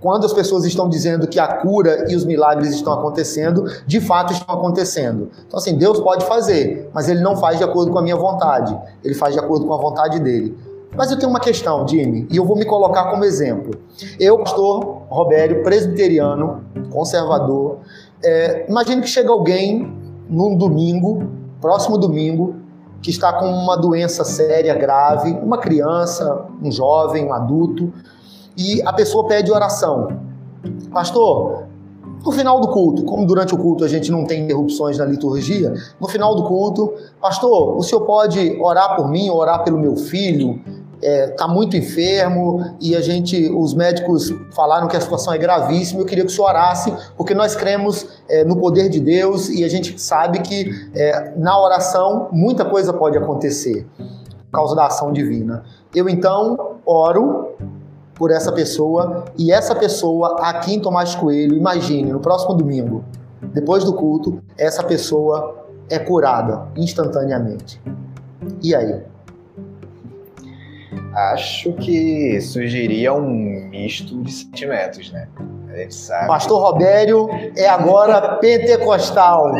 quando 0.00 0.26
as 0.26 0.32
pessoas 0.32 0.64
estão 0.64 0.88
dizendo 0.88 1.26
que 1.26 1.38
a 1.38 1.46
cura 1.46 2.10
e 2.10 2.16
os 2.16 2.24
milagres 2.24 2.74
estão 2.74 2.92
acontecendo, 2.92 3.64
de 3.86 4.00
fato 4.00 4.32
estão 4.32 4.54
acontecendo. 4.54 5.30
Então, 5.46 5.58
assim, 5.58 5.76
Deus 5.76 6.00
pode 6.00 6.24
fazer, 6.26 6.90
mas 6.92 7.08
Ele 7.08 7.20
não 7.20 7.36
faz 7.36 7.58
de 7.58 7.64
acordo 7.64 7.90
com 7.90 7.98
a 7.98 8.02
minha 8.02 8.16
vontade, 8.16 8.76
Ele 9.02 9.14
faz 9.14 9.34
de 9.34 9.40
acordo 9.40 9.66
com 9.66 9.74
a 9.74 9.78
vontade 9.78 10.20
dele. 10.20 10.56
Mas 10.96 11.10
eu 11.10 11.18
tenho 11.18 11.30
uma 11.30 11.40
questão, 11.40 11.86
Jimmy, 11.86 12.26
e 12.30 12.36
eu 12.36 12.44
vou 12.44 12.56
me 12.56 12.64
colocar 12.64 13.10
como 13.10 13.24
exemplo. 13.24 13.78
Eu, 14.18 14.38
pastor 14.38 15.02
Robério, 15.08 15.62
presbiteriano, 15.62 16.64
conservador, 16.90 17.78
é, 18.24 18.66
imagine 18.68 19.02
que 19.02 19.08
chega 19.08 19.30
alguém 19.30 19.92
num 20.28 20.56
domingo, 20.56 21.28
próximo 21.60 21.98
domingo, 21.98 22.56
que 23.02 23.10
está 23.10 23.32
com 23.34 23.46
uma 23.46 23.76
doença 23.76 24.24
séria, 24.24 24.74
grave, 24.74 25.30
uma 25.32 25.58
criança, 25.58 26.46
um 26.62 26.72
jovem, 26.72 27.26
um 27.26 27.32
adulto, 27.32 27.92
e 28.56 28.82
a 28.82 28.92
pessoa 28.92 29.26
pede 29.26 29.50
oração. 29.50 30.08
Pastor, 30.92 31.64
no 32.24 32.32
final 32.32 32.60
do 32.60 32.68
culto, 32.68 33.04
como 33.04 33.26
durante 33.26 33.54
o 33.54 33.58
culto 33.58 33.84
a 33.84 33.88
gente 33.88 34.10
não 34.10 34.24
tem 34.24 34.44
interrupções 34.44 34.98
na 34.98 35.04
liturgia, 35.04 35.72
no 36.00 36.08
final 36.08 36.34
do 36.34 36.44
culto, 36.44 36.92
pastor, 37.20 37.76
o 37.76 37.82
senhor 37.82 38.02
pode 38.02 38.58
orar 38.60 38.96
por 38.96 39.08
mim, 39.08 39.30
orar 39.30 39.62
pelo 39.62 39.78
meu 39.78 39.96
filho, 39.96 40.60
está 41.00 41.08
é, 41.08 41.26
tá 41.28 41.48
muito 41.48 41.76
enfermo 41.76 42.76
e 42.80 42.96
a 42.96 43.00
gente, 43.00 43.48
os 43.50 43.74
médicos 43.74 44.34
falaram 44.54 44.88
que 44.88 44.96
a 44.96 45.00
situação 45.00 45.32
é 45.32 45.38
gravíssima. 45.38 46.00
Eu 46.00 46.06
queria 46.06 46.24
que 46.24 46.30
o 46.30 46.34
senhor 46.34 46.48
orasse, 46.48 46.92
porque 47.16 47.34
nós 47.34 47.54
cremos 47.54 48.06
é, 48.28 48.44
no 48.44 48.56
poder 48.56 48.88
de 48.88 48.98
Deus 48.98 49.48
e 49.48 49.62
a 49.62 49.68
gente 49.68 50.00
sabe 50.00 50.40
que 50.40 50.70
é, 50.94 51.34
na 51.36 51.60
oração 51.60 52.28
muita 52.32 52.64
coisa 52.64 52.92
pode 52.92 53.16
acontecer 53.16 53.86
por 53.96 54.60
causa 54.60 54.74
da 54.74 54.86
ação 54.86 55.12
divina. 55.12 55.64
Eu 55.94 56.08
então 56.08 56.76
oro 56.84 57.54
por 58.16 58.30
essa 58.30 58.50
pessoa 58.50 59.26
e 59.38 59.52
essa 59.52 59.74
pessoa 59.74 60.38
aqui 60.40 60.74
em 60.74 60.80
Tomás 60.80 61.14
Coelho, 61.14 61.56
imagine, 61.56 62.10
no 62.10 62.18
próximo 62.18 62.54
domingo, 62.54 63.04
depois 63.52 63.84
do 63.84 63.94
culto, 63.94 64.42
essa 64.58 64.82
pessoa 64.82 65.66
é 65.88 65.98
curada 65.98 66.66
instantaneamente. 66.76 67.80
E 68.62 68.74
aí? 68.74 69.02
Acho 71.14 71.72
que 71.72 72.40
surgiria 72.40 73.12
um 73.14 73.68
misto 73.70 74.22
de 74.22 74.32
sentimentos, 74.32 75.10
né? 75.12 75.28
A 75.72 75.76
gente 75.78 75.94
sabe. 75.94 76.26
Pastor 76.26 76.60
Robério 76.60 77.28
é 77.56 77.68
agora 77.68 78.36
pentecostal. 78.36 79.52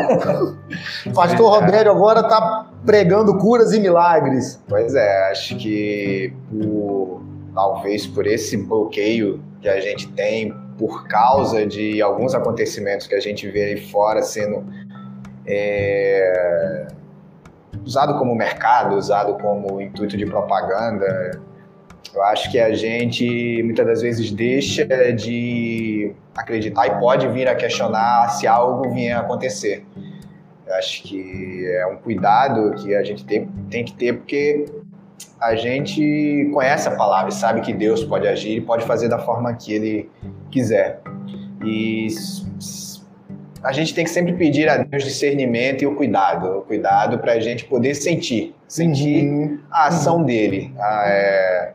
Pastor 1.13 1.59
Robério 1.59 1.91
agora 1.91 2.21
está 2.21 2.67
pregando 2.85 3.37
curas 3.37 3.73
e 3.73 3.79
milagres. 3.79 4.61
Pois 4.67 4.93
é, 4.93 5.31
acho 5.31 5.57
que 5.57 6.33
por, 6.49 7.21
talvez 7.57 8.05
por 8.05 8.27
esse 8.27 8.55
bloqueio 8.55 9.43
que 9.59 9.67
a 9.67 9.79
gente 9.79 10.07
tem 10.11 10.53
por 10.77 11.07
causa 11.07 11.65
de 11.65 11.99
alguns 12.03 12.35
acontecimentos 12.35 13.07
que 13.07 13.15
a 13.15 13.19
gente 13.19 13.49
vê 13.49 13.63
aí 13.63 13.77
fora 13.89 14.21
sendo 14.21 14.63
é, 15.43 16.87
usado 17.83 18.19
como 18.19 18.35
mercado, 18.35 18.95
usado 18.95 19.33
como 19.39 19.81
intuito 19.81 20.15
de 20.15 20.23
propaganda, 20.27 21.31
eu 22.13 22.23
acho 22.25 22.51
que 22.51 22.59
a 22.59 22.75
gente 22.75 23.63
muitas 23.63 23.87
das 23.87 24.01
vezes 24.03 24.31
deixa 24.31 24.85
de 25.13 26.13
acreditar 26.35 26.85
e 26.85 26.99
pode 26.99 27.27
vir 27.29 27.47
a 27.47 27.55
questionar 27.55 28.29
se 28.29 28.45
algo 28.45 28.93
vier 28.93 29.17
a 29.17 29.21
acontecer. 29.21 29.83
Eu 30.67 30.75
acho 30.75 31.01
que 31.01 31.65
é 31.65 31.87
um 31.87 31.95
cuidado 31.95 32.75
que 32.75 32.93
a 32.93 33.01
gente 33.01 33.25
tem, 33.25 33.47
tem 33.71 33.83
que 33.83 33.95
ter 33.95 34.13
porque 34.13 34.65
a 35.39 35.55
gente 35.55 36.49
conhece 36.53 36.87
a 36.87 36.95
palavra 36.95 37.29
e 37.29 37.33
sabe 37.33 37.61
que 37.61 37.73
Deus 37.73 38.03
pode 38.03 38.27
agir 38.27 38.57
e 38.57 38.61
pode 38.61 38.85
fazer 38.85 39.07
da 39.07 39.19
forma 39.19 39.53
que 39.53 39.73
Ele 39.73 40.09
quiser. 40.49 41.01
E 41.63 42.07
a 43.63 43.71
gente 43.71 43.93
tem 43.93 44.03
que 44.03 44.09
sempre 44.09 44.33
pedir 44.33 44.69
a 44.69 44.77
Deus 44.77 45.03
discernimento 45.03 45.83
e 45.83 45.87
o 45.87 45.95
cuidado, 45.95 46.59
o 46.59 46.61
cuidado 46.61 47.19
para 47.19 47.33
a 47.33 47.39
gente 47.39 47.65
poder 47.65 47.95
sentir, 47.95 48.55
sentir 48.67 49.25
uhum. 49.25 49.59
a 49.71 49.87
ação 49.87 50.23
dele. 50.23 50.73
A, 50.79 51.03
é, 51.07 51.73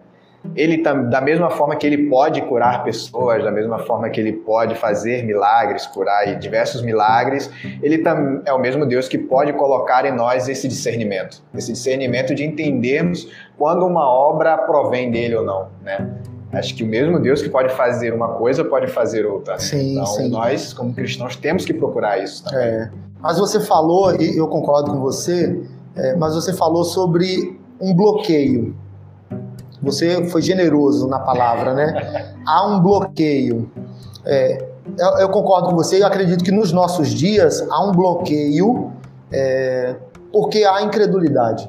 ele 0.55 0.83
da 0.83 1.20
mesma 1.20 1.50
forma 1.50 1.76
que 1.76 1.87
ele 1.87 2.09
pode 2.09 2.42
curar 2.42 2.83
pessoas, 2.85 3.42
da 3.44 3.50
mesma 3.50 3.78
forma 3.81 4.11
que 4.11 4.20
ele 4.20 4.33
pode 4.33 4.74
fazer 4.74 5.24
milagres, 5.24 5.87
curar 5.87 6.37
diversos 6.38 6.83
milagres, 6.83 7.50
ele 7.83 8.02
é 8.44 8.52
o 8.52 8.59
mesmo 8.59 8.85
Deus 8.85 9.09
que 9.09 9.18
pode 9.18 9.52
colocar 9.52 10.05
em 10.05 10.12
nós 10.12 10.48
esse 10.48 10.66
discernimento, 10.66 11.42
esse 11.55 11.72
discernimento 11.72 12.35
de 12.35 12.44
entendermos 12.44 13.31
quando 13.57 13.87
uma 13.87 14.09
obra 14.09 14.59
provém 14.59 15.11
dele 15.11 15.37
ou 15.37 15.44
não, 15.44 15.68
né? 15.83 16.11
Acho 16.52 16.74
que 16.74 16.85
o 16.85 16.87
mesmo 16.87 17.18
Deus 17.18 17.40
que 17.40 17.48
pode 17.48 17.72
fazer 17.72 18.12
uma 18.12 18.28
coisa 18.35 18.62
pode 18.62 18.87
fazer 18.88 19.24
outra. 19.24 19.59
Sim, 19.59 19.92
então, 19.92 20.07
sim. 20.07 20.28
nós, 20.28 20.74
como 20.74 20.92
cristãos, 20.92 21.35
temos 21.35 21.64
que 21.64 21.72
procurar 21.72 22.22
isso 22.22 22.44
também. 22.44 22.66
É. 22.66 22.90
Mas 23.20 23.38
você 23.38 23.59
falou, 23.59 24.14
e 24.20 24.37
eu 24.37 24.46
concordo 24.48 24.90
com 24.90 25.00
você, 25.00 25.59
é, 25.96 26.14
mas 26.16 26.35
você 26.35 26.52
falou 26.52 26.85
sobre 26.85 27.59
um 27.81 27.94
bloqueio. 27.94 28.76
Você 29.83 30.29
foi 30.29 30.42
generoso 30.42 31.09
na 31.09 31.18
palavra, 31.18 31.75
né? 31.75 32.35
Há 32.47 32.66
um 32.66 32.81
bloqueio. 32.81 33.71
É, 34.25 34.64
eu, 34.99 35.09
eu, 35.18 35.29
concordo 35.29 35.68
com 35.68 35.75
você 35.75 35.99
e 35.99 36.05
acredito 36.05 36.45
que 36.45 36.53
nos 36.53 36.73
nossos 36.73 37.09
dias 37.09 37.61
há 37.68 37.85
um 37.85 37.92
bloqueio 37.92 38.92
é, 39.31 39.97
porque 40.33 40.64
há 40.64 40.83
incredulidade. 40.83 41.68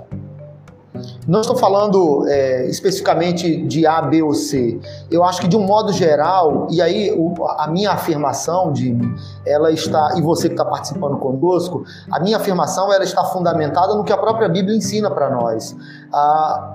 Não 1.28 1.41
estou 1.41 1.56
falando 1.56 2.28
é, 2.28 2.67
especificamente 2.67 3.65
de 3.65 3.86
A, 3.88 4.02
B 4.02 4.21
ou 4.21 4.34
C. 4.34 4.80
Eu 5.10 5.23
acho 5.23 5.41
que 5.41 5.47
de 5.47 5.58
um 5.58 5.63
modo 5.63 5.91
geral, 5.91 6.67
e 6.69 6.82
aí 6.82 7.12
o, 7.12 7.34
a 7.58 7.67
minha 7.67 7.91
afirmação, 7.91 8.76
Jimmy, 8.76 9.13
ela 9.45 9.71
está, 9.71 10.13
e 10.17 10.21
você 10.21 10.47
que 10.47 10.54
está 10.54 10.65
participando 10.65 11.17
conosco, 11.17 11.84
a 12.12 12.19
minha 12.19 12.38
afirmação 12.38 12.93
ela 12.93 13.04
está 13.04 13.23
fundamentada 13.26 13.95
no 13.95 14.04
que 14.04 14.13
a 14.13 14.17
própria 14.17 14.47
Bíblia 14.47 14.78
ensina 14.78 15.10
para 15.10 15.30
nós. 15.32 15.76
Ah, 16.13 16.72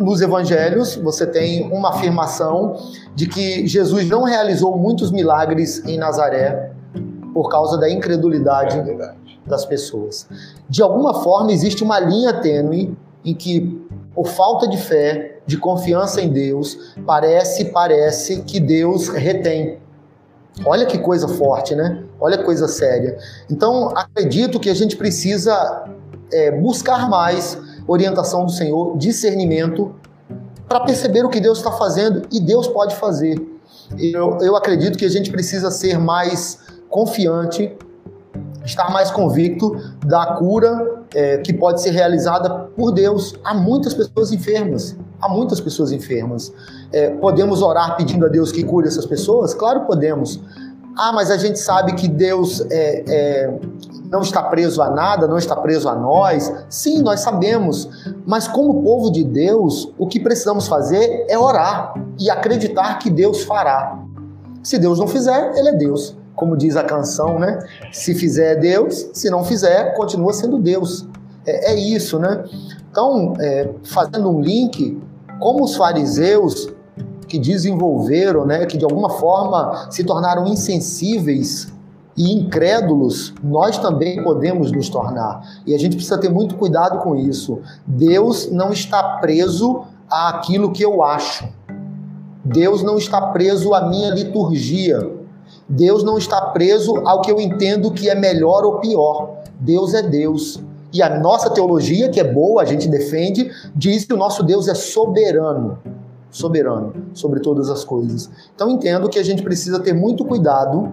nos 0.00 0.22
evangelhos, 0.22 0.96
você 0.96 1.26
tem 1.26 1.70
uma 1.70 1.90
afirmação 1.90 2.74
de 3.14 3.26
que 3.26 3.66
Jesus 3.66 4.08
não 4.08 4.22
realizou 4.22 4.74
muitos 4.76 5.12
milagres 5.12 5.84
em 5.84 5.98
Nazaré 5.98 6.72
por 7.34 7.50
causa 7.50 7.76
da 7.78 7.88
incredulidade 7.88 8.78
é 8.78 9.14
das 9.46 9.66
pessoas. 9.66 10.26
De 10.68 10.82
alguma 10.82 11.22
forma, 11.22 11.52
existe 11.52 11.84
uma 11.84 12.00
linha 12.00 12.32
tênue 12.32 12.96
em 13.22 13.34
que, 13.34 13.78
por 14.14 14.26
falta 14.26 14.66
de 14.66 14.78
fé, 14.78 15.38
de 15.46 15.58
confiança 15.58 16.22
em 16.22 16.30
Deus, 16.30 16.94
parece, 17.06 17.66
parece 17.66 18.40
que 18.42 18.58
Deus 18.58 19.08
retém. 19.08 19.78
Olha 20.64 20.86
que 20.86 20.98
coisa 20.98 21.28
forte, 21.28 21.74
né? 21.74 22.02
Olha 22.18 22.38
que 22.38 22.44
coisa 22.44 22.66
séria. 22.66 23.18
Então, 23.50 23.90
acredito 23.94 24.58
que 24.58 24.70
a 24.70 24.74
gente 24.74 24.96
precisa 24.96 25.84
é, 26.32 26.50
buscar 26.50 27.08
mais 27.08 27.58
orientação 27.90 28.44
do 28.44 28.52
Senhor, 28.52 28.96
discernimento, 28.96 29.94
para 30.68 30.80
perceber 30.80 31.24
o 31.24 31.28
que 31.28 31.40
Deus 31.40 31.58
está 31.58 31.72
fazendo 31.72 32.22
e 32.30 32.40
Deus 32.40 32.68
pode 32.68 32.94
fazer. 32.96 33.40
Eu, 33.98 34.38
eu 34.40 34.56
acredito 34.56 34.96
que 34.96 35.04
a 35.04 35.08
gente 35.08 35.30
precisa 35.30 35.70
ser 35.70 35.98
mais 35.98 36.58
confiante 36.88 37.76
estar 38.64 38.90
mais 38.90 39.10
convicto 39.10 39.76
da 40.04 40.34
cura 40.34 41.02
é, 41.14 41.38
que 41.38 41.52
pode 41.52 41.80
ser 41.82 41.90
realizada 41.90 42.50
por 42.76 42.92
Deus. 42.92 43.34
Há 43.44 43.54
muitas 43.54 43.94
pessoas 43.94 44.32
enfermas, 44.32 44.96
há 45.20 45.28
muitas 45.28 45.60
pessoas 45.60 45.92
enfermas. 45.92 46.52
É, 46.92 47.10
podemos 47.10 47.62
orar 47.62 47.96
pedindo 47.96 48.26
a 48.26 48.28
Deus 48.28 48.52
que 48.52 48.62
cure 48.62 48.86
essas 48.86 49.06
pessoas? 49.06 49.54
Claro, 49.54 49.82
podemos. 49.86 50.40
Ah, 50.96 51.12
mas 51.12 51.30
a 51.30 51.36
gente 51.36 51.58
sabe 51.58 51.94
que 51.94 52.08
Deus 52.08 52.60
é, 52.70 53.04
é, 53.08 53.54
não 54.10 54.22
está 54.22 54.42
preso 54.42 54.82
a 54.82 54.90
nada, 54.90 55.28
não 55.28 55.38
está 55.38 55.54
preso 55.54 55.88
a 55.88 55.94
nós. 55.94 56.52
Sim, 56.68 57.00
nós 57.00 57.20
sabemos. 57.20 57.88
Mas 58.26 58.48
como 58.48 58.82
povo 58.82 59.10
de 59.10 59.22
Deus, 59.22 59.92
o 59.96 60.06
que 60.06 60.18
precisamos 60.18 60.66
fazer 60.66 61.26
é 61.28 61.38
orar 61.38 61.94
e 62.18 62.28
acreditar 62.28 62.98
que 62.98 63.08
Deus 63.08 63.44
fará. 63.44 63.98
Se 64.62 64.78
Deus 64.78 64.98
não 64.98 65.06
fizer, 65.06 65.56
Ele 65.56 65.68
é 65.70 65.72
Deus 65.74 66.18
como 66.40 66.56
diz 66.56 66.74
a 66.74 66.82
canção, 66.82 67.38
né? 67.38 67.58
Se 67.92 68.14
fizer 68.14 68.52
é 68.52 68.56
Deus, 68.56 69.10
se 69.12 69.28
não 69.28 69.44
fizer, 69.44 69.94
continua 69.94 70.32
sendo 70.32 70.58
Deus. 70.58 71.06
É, 71.44 71.72
é 71.72 71.74
isso, 71.78 72.18
né? 72.18 72.42
Então, 72.90 73.34
é, 73.38 73.68
fazendo 73.84 74.30
um 74.30 74.40
link, 74.40 74.98
como 75.38 75.62
os 75.62 75.76
fariseus 75.76 76.72
que 77.28 77.38
desenvolveram, 77.38 78.46
né, 78.46 78.64
que 78.64 78.78
de 78.78 78.84
alguma 78.84 79.10
forma 79.10 79.88
se 79.90 80.02
tornaram 80.02 80.46
insensíveis 80.46 81.70
e 82.20 82.34
incrédulos, 82.34 83.32
nós 83.42 83.78
também 83.78 84.22
podemos 84.22 84.70
nos 84.70 84.90
tornar. 84.90 85.62
E 85.66 85.74
a 85.74 85.78
gente 85.78 85.96
precisa 85.96 86.18
ter 86.18 86.28
muito 86.28 86.54
cuidado 86.54 86.98
com 86.98 87.16
isso. 87.16 87.60
Deus 87.86 88.50
não 88.50 88.70
está 88.70 89.16
preso 89.16 89.84
àquilo 90.06 90.70
que 90.70 90.84
eu 90.84 91.02
acho. 91.02 91.48
Deus 92.44 92.82
não 92.82 92.98
está 92.98 93.28
preso 93.28 93.72
à 93.72 93.88
minha 93.88 94.10
liturgia. 94.10 95.10
Deus 95.66 96.04
não 96.04 96.18
está 96.18 96.42
preso 96.42 96.94
ao 97.06 97.22
que 97.22 97.32
eu 97.32 97.40
entendo 97.40 97.90
que 97.90 98.10
é 98.10 98.14
melhor 98.14 98.66
ou 98.66 98.80
pior. 98.80 99.36
Deus 99.58 99.94
é 99.94 100.02
Deus. 100.02 100.62
E 100.92 101.02
a 101.02 101.18
nossa 101.18 101.48
teologia, 101.48 102.10
que 102.10 102.20
é 102.20 102.24
boa, 102.24 102.60
a 102.60 102.66
gente 102.66 102.86
defende, 102.86 103.50
diz 103.74 104.04
que 104.04 104.12
o 104.12 104.18
nosso 104.18 104.42
Deus 104.42 104.68
é 104.68 104.74
soberano. 104.74 105.78
Soberano 106.30 106.92
sobre 107.14 107.40
todas 107.40 107.70
as 107.70 107.82
coisas. 107.82 108.28
Então 108.54 108.70
entendo 108.70 109.08
que 109.08 109.18
a 109.18 109.24
gente 109.24 109.42
precisa 109.42 109.80
ter 109.80 109.94
muito 109.94 110.22
cuidado, 110.22 110.92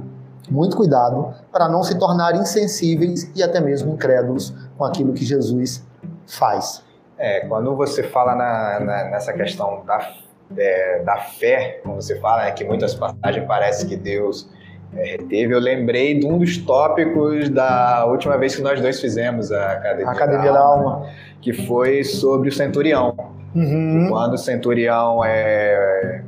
muito 0.49 0.75
cuidado, 0.77 1.33
para 1.51 1.67
não 1.67 1.83
se 1.83 1.97
tornar 1.97 2.36
insensíveis 2.36 3.31
e 3.36 3.43
até 3.43 3.60
mesmo 3.60 3.93
incrédulos 3.93 4.53
com 4.77 4.86
aquilo 4.86 5.13
que 5.13 5.25
Jesus 5.25 5.86
faz. 6.25 6.83
É, 7.17 7.41
quando 7.41 7.75
você 7.75 8.03
fala 8.03 8.36
na, 8.36 8.79
na, 8.79 9.03
nessa 9.10 9.33
questão 9.33 9.83
da, 9.86 10.13
é, 10.55 11.01
da 11.03 11.17
fé, 11.17 11.79
como 11.83 11.95
você 11.95 12.19
fala, 12.19 12.43
né, 12.43 12.51
que 12.51 12.63
muitas 12.63 12.93
passagens 12.93 13.45
parece 13.47 13.88
que 13.88 13.95
Deus 13.95 14.47
é, 14.95 15.17
teve, 15.17 15.53
eu 15.53 15.60
lembrei 15.60 16.19
de 16.19 16.27
um 16.27 16.38
dos 16.38 16.57
tópicos 16.57 17.49
da 17.49 18.05
última 18.05 18.38
vez 18.38 18.55
que 18.55 18.62
nós 18.62 18.79
dois 18.79 19.01
fizemos 19.01 19.51
a 19.51 19.73
Academia, 19.73 20.07
a 20.07 20.12
Academia 20.12 20.53
da, 20.53 20.60
Alma, 20.60 20.83
da 20.83 20.89
Alma, 20.91 21.10
que 21.41 21.53
foi 21.53 22.03
sobre 22.03 22.49
o 22.49 22.51
centurião. 22.51 23.15
Uhum. 23.55 24.07
Quando 24.10 24.33
o 24.33 24.38
centurião 24.38 25.25
é, 25.25 26.21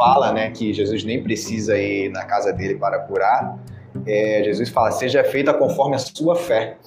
fala 0.00 0.32
né, 0.32 0.50
que 0.50 0.72
Jesus 0.72 1.04
nem 1.04 1.22
precisa 1.22 1.76
ir 1.76 2.10
na 2.10 2.24
casa 2.24 2.54
dele 2.54 2.76
para 2.76 3.00
curar, 3.00 3.58
é, 4.06 4.42
Jesus 4.42 4.70
fala: 4.70 4.90
seja 4.90 5.22
feita 5.22 5.52
conforme 5.52 5.96
a 5.96 5.98
sua 5.98 6.34
fé. 6.34 6.78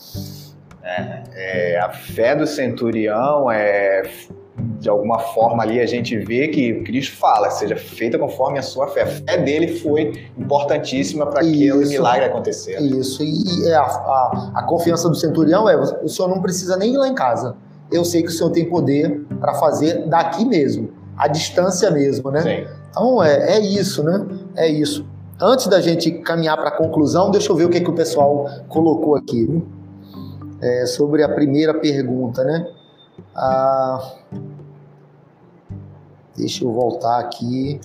É, 0.81 1.23
é, 1.35 1.79
a 1.79 1.89
fé 1.91 2.35
do 2.35 2.47
centurião 2.47 3.49
é 3.49 4.01
de 4.79 4.89
alguma 4.89 5.17
forma 5.19 5.63
ali 5.63 5.79
a 5.79 5.85
gente 5.85 6.17
vê 6.17 6.47
que 6.49 6.83
Cristo 6.83 7.15
fala, 7.15 7.49
seja 7.49 7.75
feita 7.75 8.19
conforme 8.19 8.59
a 8.59 8.61
sua 8.61 8.87
fé. 8.87 9.03
A 9.03 9.07
fé 9.07 9.37
dele 9.37 9.79
foi 9.79 10.29
importantíssima 10.37 11.25
para 11.25 11.39
aquele 11.39 11.85
milagre 11.85 12.25
acontecer. 12.25 12.81
Isso, 12.81 13.23
e 13.23 13.69
é 13.69 13.75
a, 13.75 13.81
a, 13.81 14.51
a, 14.55 14.63
confiança 14.63 15.07
do 15.07 15.15
centurião 15.15 15.69
é: 15.69 15.77
o 15.77 16.07
senhor 16.09 16.27
não 16.27 16.41
precisa 16.41 16.75
nem 16.77 16.93
ir 16.93 16.97
lá 16.97 17.07
em 17.07 17.15
casa. 17.15 17.55
Eu 17.91 18.03
sei 18.03 18.23
que 18.23 18.29
o 18.29 18.31
senhor 18.31 18.49
tem 18.49 18.65
poder 18.65 19.21
para 19.39 19.53
fazer 19.53 20.07
daqui 20.07 20.43
mesmo, 20.45 20.89
a 21.17 21.27
distância 21.27 21.89
mesmo, 21.91 22.31
né? 22.31 22.41
Sim. 22.41 22.73
Então 22.89 23.23
é, 23.23 23.57
é 23.57 23.59
isso, 23.59 24.03
né? 24.03 24.25
É 24.55 24.67
isso. 24.67 25.05
Antes 25.41 25.67
da 25.67 25.81
gente 25.81 26.11
caminhar 26.11 26.57
para 26.57 26.69
a 26.69 26.71
conclusão, 26.71 27.31
deixa 27.31 27.51
eu 27.51 27.55
ver 27.55 27.65
o 27.65 27.69
que, 27.69 27.81
que 27.81 27.89
o 27.89 27.93
pessoal 27.93 28.49
colocou 28.67 29.15
aqui. 29.15 29.63
É, 30.61 30.85
sobre 30.85 31.21
a 31.23 31.27
primeira 31.27 31.73
pergunta, 31.73 32.41
né? 32.43 32.65
Ah, 33.35 34.13
deixa 36.37 36.63
eu 36.63 36.71
voltar 36.71 37.19
aqui. 37.19 37.81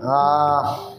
Ah, 0.00 0.92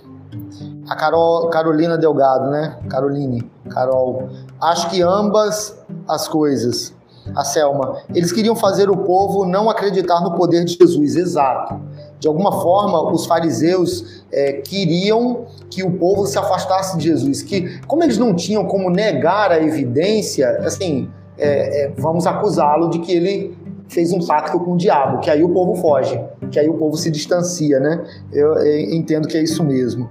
a 0.90 0.96
Carol, 0.96 1.50
Carolina 1.50 1.98
Delgado, 1.98 2.50
né? 2.50 2.78
Caroline, 2.90 3.50
Carol. 3.70 4.30
Acho 4.60 4.90
que 4.90 5.02
ambas 5.04 5.78
as 6.08 6.28
coisas. 6.28 6.98
A 7.36 7.44
Selma. 7.44 7.98
Eles 8.16 8.32
queriam 8.32 8.56
fazer 8.56 8.90
o 8.90 8.98
povo 8.98 9.46
não 9.46 9.70
acreditar 9.70 10.20
no 10.22 10.34
poder 10.34 10.66
de 10.66 10.76
Jesus. 10.76 11.16
Exato. 11.16 11.80
De 12.20 12.28
alguma 12.28 12.52
forma, 12.52 13.12
os 13.12 13.28
fariseus 13.28 14.24
é, 14.32 14.54
queriam 14.54 15.46
que 15.70 15.84
o 15.84 15.92
povo 15.92 16.26
se 16.26 16.40
afastasse 16.40 16.98
de 16.98 17.04
Jesus. 17.04 17.44
Que, 17.44 17.80
como 17.86 18.04
eles 18.04 18.18
não 18.18 18.34
tinham 18.34 18.66
como 18.66 18.90
negar 18.90 19.52
a 19.52 19.62
evidência, 19.62 20.50
assim, 20.66 21.08
é, 21.38 21.84
é, 21.84 21.94
vamos 22.00 22.26
acusá-lo 22.26 22.90
de 22.90 22.98
que 22.98 23.12
ele 23.12 23.56
fez 23.88 24.12
um 24.12 24.26
pacto 24.26 24.60
com 24.60 24.74
o 24.74 24.78
diabo, 24.78 25.20
que 25.20 25.30
aí 25.30 25.44
o 25.44 25.50
povo 25.50 25.76
foge, 25.76 26.20
que 26.52 26.60
aí 26.60 26.70
o 26.70 26.76
povo 26.76 26.98
se 26.98 27.12
distancia, 27.12 27.80
né? 27.80 28.04
Eu, 28.32 28.56
eu 28.56 28.80
entendo 28.96 29.28
que 29.28 29.38
é 29.38 29.44
isso 29.44 29.64
mesmo. 29.64 30.10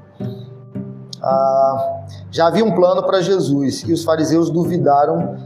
Ah, 1.22 2.02
já 2.30 2.46
havia 2.46 2.64
um 2.64 2.74
plano 2.74 3.02
para 3.02 3.20
Jesus 3.20 3.82
e 3.86 3.92
os 3.92 4.04
fariseus 4.04 4.50
duvidaram 4.50 5.36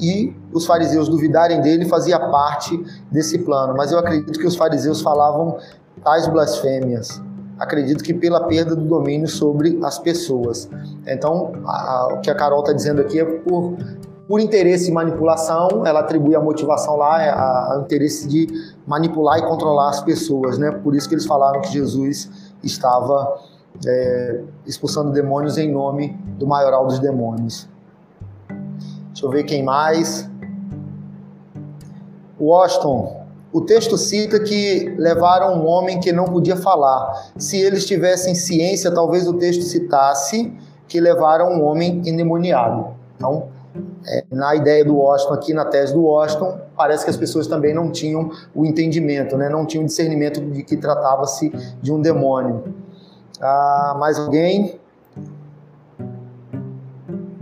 e 0.00 0.34
os 0.52 0.66
fariseus 0.66 1.08
duvidarem 1.08 1.60
dele 1.60 1.84
fazia 1.86 2.18
parte 2.18 2.82
desse 3.10 3.38
plano. 3.38 3.74
Mas 3.76 3.92
eu 3.92 3.98
acredito 3.98 4.38
que 4.38 4.46
os 4.46 4.56
fariseus 4.56 5.00
falavam 5.00 5.58
tais 6.02 6.26
blasfêmias. 6.26 7.22
Acredito 7.58 8.02
que 8.02 8.12
pela 8.12 8.44
perda 8.44 8.74
do 8.74 8.84
domínio 8.84 9.28
sobre 9.28 9.78
as 9.82 9.98
pessoas. 9.98 10.68
Então, 11.06 11.52
a, 11.64 11.70
a, 11.70 12.14
o 12.14 12.20
que 12.20 12.30
a 12.30 12.34
Carol 12.34 12.60
está 12.60 12.72
dizendo 12.72 13.00
aqui 13.00 13.20
é 13.20 13.24
por, 13.24 13.76
por 14.26 14.40
interesse 14.40 14.90
e 14.90 14.92
manipulação, 14.92 15.86
ela 15.86 16.00
atribui 16.00 16.34
a 16.34 16.40
motivação 16.40 16.96
lá 16.96 17.72
ao 17.72 17.82
interesse 17.82 18.26
de 18.26 18.48
manipular 18.86 19.38
e 19.38 19.42
controlar 19.42 19.90
as 19.90 20.00
pessoas, 20.00 20.58
né? 20.58 20.72
Por 20.72 20.96
isso 20.96 21.08
que 21.08 21.14
eles 21.14 21.26
falaram 21.26 21.60
que 21.60 21.72
Jesus 21.72 22.28
estava 22.62 23.38
é, 23.86 24.40
expulsando 24.66 25.12
demônios 25.12 25.58
em 25.58 25.70
nome 25.70 26.16
do 26.38 26.46
maioral 26.46 26.86
dos 26.86 26.98
demônios. 26.98 27.68
Deixa 29.08 29.26
eu 29.26 29.30
ver 29.30 29.44
quem 29.44 29.62
mais. 29.62 30.28
Washington. 32.40 33.24
O 33.52 33.60
texto 33.60 33.96
cita 33.96 34.40
que 34.40 34.92
levaram 34.98 35.54
um 35.54 35.66
homem 35.66 36.00
que 36.00 36.12
não 36.12 36.24
podia 36.24 36.56
falar. 36.56 37.30
Se 37.38 37.56
eles 37.56 37.86
tivessem 37.86 38.34
ciência, 38.34 38.90
talvez 38.92 39.28
o 39.28 39.34
texto 39.34 39.62
citasse 39.62 40.52
que 40.88 41.00
levaram 41.00 41.52
um 41.52 41.64
homem 41.64 42.02
endemoniado. 42.04 42.88
Então, 43.16 43.48
é, 44.06 44.24
na 44.30 44.54
ideia 44.54 44.84
do 44.84 44.96
Washington, 44.96 45.34
aqui 45.34 45.54
na 45.54 45.64
tese 45.64 45.94
do 45.94 46.02
Washington, 46.02 46.58
parece 46.76 47.04
que 47.04 47.10
as 47.10 47.16
pessoas 47.16 47.46
também 47.46 47.72
não 47.72 47.90
tinham 47.90 48.30
o 48.54 48.66
entendimento, 48.66 49.36
né? 49.36 49.48
não 49.48 49.64
tinham 49.64 49.84
discernimento 49.84 50.40
de 50.40 50.62
que 50.62 50.76
tratava-se 50.76 51.50
de 51.80 51.92
um 51.92 52.00
demônio. 52.00 52.64
Ah, 53.40 53.96
mais 53.98 54.18
alguém? 54.18 54.78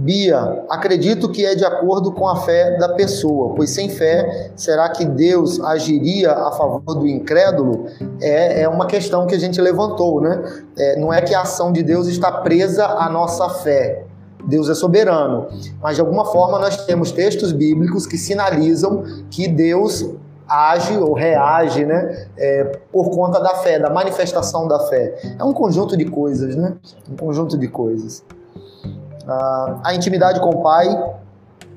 Bia, 0.02 0.64
acredito 0.68 1.30
que 1.30 1.46
é 1.46 1.54
de 1.54 1.64
acordo 1.64 2.10
com 2.10 2.26
a 2.26 2.34
fé 2.42 2.76
da 2.76 2.88
pessoa, 2.88 3.54
pois 3.54 3.70
sem 3.70 3.88
fé, 3.88 4.50
será 4.56 4.88
que 4.88 5.04
Deus 5.04 5.60
agiria 5.60 6.32
a 6.32 6.50
favor 6.50 6.82
do 6.96 7.06
incrédulo? 7.06 7.86
É, 8.20 8.62
é 8.62 8.68
uma 8.68 8.86
questão 8.86 9.28
que 9.28 9.34
a 9.34 9.38
gente 9.38 9.60
levantou, 9.60 10.20
né? 10.20 10.42
É, 10.76 10.98
não 10.98 11.12
é 11.12 11.22
que 11.22 11.32
a 11.32 11.42
ação 11.42 11.70
de 11.70 11.84
Deus 11.84 12.08
está 12.08 12.32
presa 12.32 12.84
à 12.84 13.08
nossa 13.08 13.48
fé. 13.48 14.04
Deus 14.44 14.68
é 14.68 14.74
soberano, 14.74 15.46
mas 15.80 15.94
de 15.94 16.00
alguma 16.00 16.24
forma 16.24 16.58
nós 16.58 16.84
temos 16.84 17.12
textos 17.12 17.52
bíblicos 17.52 18.04
que 18.04 18.18
sinalizam 18.18 19.04
que 19.30 19.46
Deus 19.46 20.04
age 20.52 20.96
ou 20.98 21.14
reage, 21.14 21.84
né, 21.84 22.28
é, 22.36 22.64
por 22.92 23.10
conta 23.10 23.40
da 23.40 23.54
fé, 23.56 23.78
da 23.78 23.88
manifestação 23.88 24.68
da 24.68 24.78
fé. 24.80 25.18
É 25.38 25.44
um 25.44 25.52
conjunto 25.52 25.96
de 25.96 26.04
coisas, 26.04 26.54
né? 26.54 26.74
Um 27.10 27.16
conjunto 27.16 27.56
de 27.56 27.68
coisas. 27.68 28.22
Ah, 29.26 29.80
a 29.84 29.94
intimidade 29.94 30.40
com 30.40 30.50
o 30.50 30.62
Pai, 30.62 30.88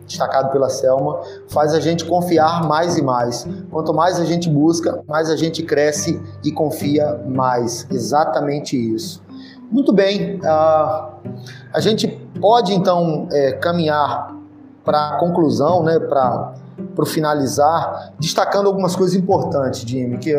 destacado 0.06 0.52
pela 0.52 0.70
Selma, 0.70 1.22
faz 1.48 1.74
a 1.74 1.80
gente 1.80 2.06
confiar 2.06 2.68
mais 2.68 2.98
e 2.98 3.02
mais. 3.02 3.48
Quanto 3.72 3.94
mais 3.94 4.20
a 4.20 4.26
gente 4.26 4.50
busca, 4.50 5.02
mais 5.08 5.30
a 5.30 5.36
gente 5.36 5.64
cresce 5.64 6.22
e 6.44 6.52
confia 6.52 7.22
mais. 7.28 7.88
Exatamente 7.90 8.76
isso. 8.76 9.24
Muito 9.72 9.94
bem, 9.94 10.40
ah, 10.44 11.10
a 11.74 11.80
gente 11.80 12.08
pode 12.40 12.74
então 12.74 13.28
é, 13.32 13.54
caminhar 13.54 14.36
para 14.84 15.16
a 15.16 15.20
conclusão, 15.20 15.84
né, 15.84 16.00
para 16.00 16.54
para 16.96 17.06
finalizar, 17.06 18.14
destacando 18.20 18.68
algumas 18.68 18.96
coisas 18.96 19.16
importantes, 19.16 19.82
Jimmy, 19.82 20.18
que 20.18 20.34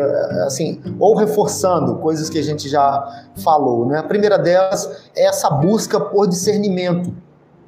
assim, 0.45 0.81
ou 0.99 1.15
reforçando 1.15 1.95
coisas 1.95 2.29
que 2.29 2.37
a 2.37 2.43
gente 2.43 2.69
já 2.69 3.25
falou, 3.37 3.85
né? 3.85 3.99
A 3.99 4.03
primeira 4.03 4.37
delas 4.37 5.09
é 5.15 5.25
essa 5.25 5.49
busca 5.49 5.99
por 5.99 6.27
discernimento. 6.27 7.11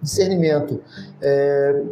Discernimento. 0.01 0.81
É, 1.21 1.83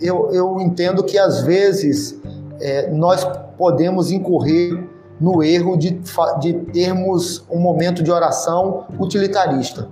eu, 0.00 0.30
eu 0.32 0.60
entendo 0.60 1.02
que 1.02 1.18
às 1.18 1.40
vezes 1.40 2.20
é, 2.60 2.90
nós 2.90 3.24
podemos 3.56 4.10
incorrer 4.10 4.86
no 5.20 5.42
erro 5.42 5.76
de, 5.76 5.98
de 6.40 6.52
termos 6.72 7.44
um 7.50 7.58
momento 7.58 8.02
de 8.02 8.10
oração 8.10 8.84
utilitarista. 8.98 9.88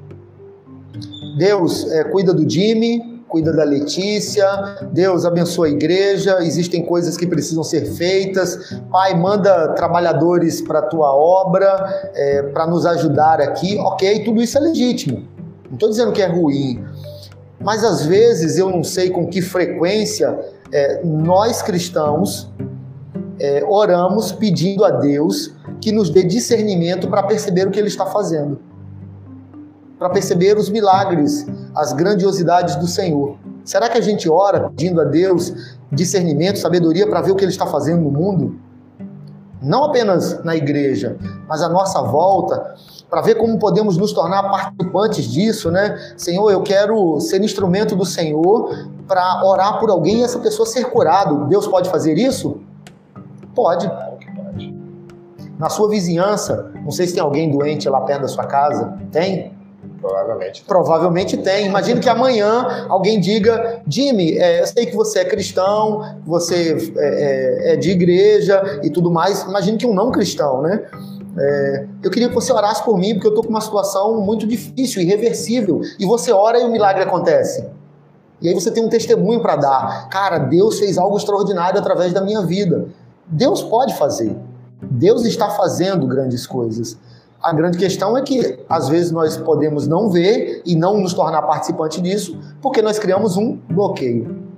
Deus 1.39 1.91
é, 1.91 2.05
cuida 2.05 2.33
do 2.33 2.49
Jimmy, 2.49 3.14
cuida 3.35 3.53
da 3.53 3.65
Letícia, 3.65 4.47
Deus 4.93 5.25
abençoa 5.25 5.67
a 5.67 5.69
igreja, 5.69 6.39
existem 6.41 6.87
coisas 6.87 7.17
que 7.17 7.27
precisam 7.27 7.65
ser 7.65 7.85
feitas, 7.97 8.79
Pai, 8.93 9.13
manda 9.19 9.71
trabalhadores 9.71 10.61
para 10.61 10.79
a 10.79 10.83
tua 10.83 11.13
obra, 11.13 12.13
é, 12.15 12.43
para 12.45 12.65
nos 12.69 12.87
ajudar 12.87 13.41
aqui, 13.41 13.77
ok, 13.77 14.23
tudo 14.23 14.41
isso 14.41 14.57
é 14.57 14.61
legítimo, 14.61 15.27
não 15.67 15.75
estou 15.75 15.89
dizendo 15.91 16.13
que 16.13 16.23
é 16.23 16.29
ruim, 16.29 16.85
mas 17.61 17.83
às 17.83 18.07
vezes 18.07 18.57
eu 18.57 18.71
não 18.71 18.85
sei 18.85 19.11
com 19.11 19.27
que 19.27 19.43
frequência 19.43 20.39
é, 20.71 21.03
nós 21.03 21.61
cristãos 21.61 22.49
é, 23.41 23.65
oramos 23.67 24.31
pedindo 24.31 24.85
a 24.85 24.91
Deus 24.91 25.53
que 25.81 25.91
nos 25.91 26.09
dê 26.09 26.23
discernimento 26.23 27.09
para 27.09 27.25
perceber 27.25 27.67
o 27.67 27.73
que 27.73 27.81
Ele 27.81 27.89
está 27.89 28.07
fazendo. 28.07 28.61
Para 29.99 30.11
perceber 30.11 30.57
os 30.57 30.71
milagres, 30.71 31.45
as 31.75 31.93
grandiosidades 31.93 32.77
do 32.77 32.87
Senhor. 32.87 33.37
Será 33.65 33.89
que 33.89 33.99
a 33.99 34.01
gente 34.01 34.29
ora 34.29 34.69
pedindo 34.71 35.01
a 35.01 35.05
Deus 35.05 35.53
discernimento, 35.91 36.59
sabedoria 36.59 37.09
para 37.09 37.21
ver 37.21 37.33
o 37.33 37.37
que 37.37 37.45
Ele 37.45 37.53
está 37.53 37.67
fazendo 37.67 38.03
no 38.03 38.11
mundo? 38.11 38.59
Não 39.61 39.85
apenas 39.85 40.45
na 40.45 40.55
igreja, 40.55 41.17
mas 41.49 41.63
à 41.63 41.69
nossa 41.69 42.03
volta, 42.03 42.75
para 43.09 43.23
ver 43.23 43.37
como 43.37 43.59
podemos 43.59 43.97
nos 43.97 44.13
tornar 44.13 44.43
participantes 44.43 45.25
disso, 45.25 45.71
né? 45.71 45.97
Senhor, 46.19 46.51
eu 46.51 46.63
quero 46.63 47.19
ser 47.21 47.43
instrumento 47.43 47.97
do 47.97 48.05
Senhor 48.05 48.89
para 49.09 49.43
orar 49.45 49.81
por 49.81 49.89
alguém 49.89 50.21
e 50.21 50.23
essa 50.23 50.39
pessoa 50.39 50.67
ser 50.67 50.85
curado. 50.87 51.47
Deus 51.47 51.67
pode 51.67 51.89
fazer 51.89 52.19
isso? 52.19 52.61
Pode. 53.55 53.91
Na 55.59 55.71
sua 55.71 55.89
vizinhança, 55.89 56.73
não 56.83 56.91
sei 56.91 57.07
se 57.07 57.15
tem 57.15 57.23
alguém 57.23 57.51
doente 57.51 57.89
lá 57.89 58.01
perto 58.03 58.23
da 58.23 58.29
sua 58.29 58.45
casa. 58.45 58.99
Tem? 59.11 59.54
Provavelmente. 60.05 60.65
Provavelmente 60.67 61.37
tem. 61.39 61.65
Imagina 61.65 61.99
que 61.99 62.11
amanhã 62.11 62.87
alguém 62.91 63.19
diga: 63.19 63.81
Jimmy, 63.89 64.37
é, 64.37 64.61
eu 64.61 64.67
sei 64.67 64.85
que 64.85 64.95
você 64.95 65.21
é 65.21 65.25
cristão, 65.25 66.21
você 66.27 66.77
é, 66.95 67.71
é, 67.71 67.73
é 67.73 67.77
de 67.77 67.91
igreja 67.91 68.81
e 68.83 68.91
tudo 68.91 69.11
mais. 69.11 69.45
Imagina 69.45 69.79
que 69.79 69.87
um 69.87 69.95
não 69.95 70.13
cristão, 70.13 70.61
né? 70.61 70.83
É, 71.39 71.87
eu 72.03 72.11
queria 72.11 72.29
que 72.29 72.35
você 72.35 72.53
orasse 72.53 72.85
por 72.85 72.99
mim, 72.99 73.15
porque 73.15 73.27
eu 73.27 73.31
estou 73.31 73.43
com 73.43 73.49
uma 73.49 73.63
situação 73.63 74.21
muito 74.21 74.47
difícil, 74.47 75.01
irreversível. 75.01 75.81
E 75.99 76.05
você 76.05 76.31
ora 76.31 76.61
e 76.61 76.65
o 76.65 76.71
milagre 76.71 77.03
acontece. 77.03 77.67
E 78.43 78.49
aí 78.49 78.55
você 78.55 78.71
tem 78.71 78.85
um 78.85 78.91
testemunho 78.91 79.41
para 79.41 79.57
dar. 79.57 80.09
Cara, 80.11 80.37
Deus 80.37 80.79
fez 80.79 80.99
algo 80.99 81.17
extraordinário 81.17 81.81
através 81.81 82.13
da 82.13 82.21
minha 82.21 82.43
vida. 82.43 82.89
Deus 83.27 83.63
pode 83.63 83.97
fazer. 83.97 84.37
Deus 84.83 85.25
está 85.25 85.49
fazendo 85.49 86.07
grandes 86.07 86.47
coisas. 86.47 86.99
A 87.45 87.53
grande 87.53 87.77
questão 87.77 88.17
é 88.17 88.23
que 88.23 88.59
às 88.71 88.89
vezes 88.89 89.11
nós 89.11 89.37
podemos 89.37 89.87
não 89.87 90.09
ver 90.09 90.63
e 90.65 90.75
não 90.75 90.99
nos 90.99 91.13
tornar 91.13 91.43
participante 91.43 92.01
disso, 92.01 92.39
porque 92.63 92.81
nós 92.81 92.99
criamos 92.99 93.37
um 93.37 93.59
bloqueio. 93.69 94.49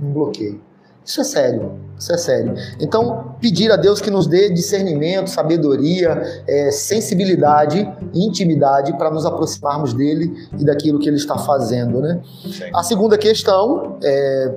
Um 0.00 0.12
bloqueio. 0.12 0.60
Isso 1.04 1.20
é 1.20 1.24
sério, 1.24 1.72
isso 1.98 2.12
é 2.12 2.16
sério. 2.16 2.54
Então, 2.78 3.34
pedir 3.40 3.72
a 3.72 3.76
Deus 3.76 4.00
que 4.00 4.12
nos 4.12 4.28
dê 4.28 4.48
discernimento, 4.48 5.28
sabedoria, 5.28 6.22
é, 6.46 6.70
sensibilidade, 6.70 7.92
intimidade 8.14 8.96
para 8.96 9.10
nos 9.10 9.26
aproximarmos 9.26 9.92
dele 9.92 10.48
e 10.56 10.64
daquilo 10.64 11.00
que 11.00 11.08
ele 11.08 11.16
está 11.16 11.36
fazendo, 11.36 12.00
né? 12.00 12.20
A 12.72 12.84
segunda 12.84 13.18
questão 13.18 13.98
é, 14.04 14.54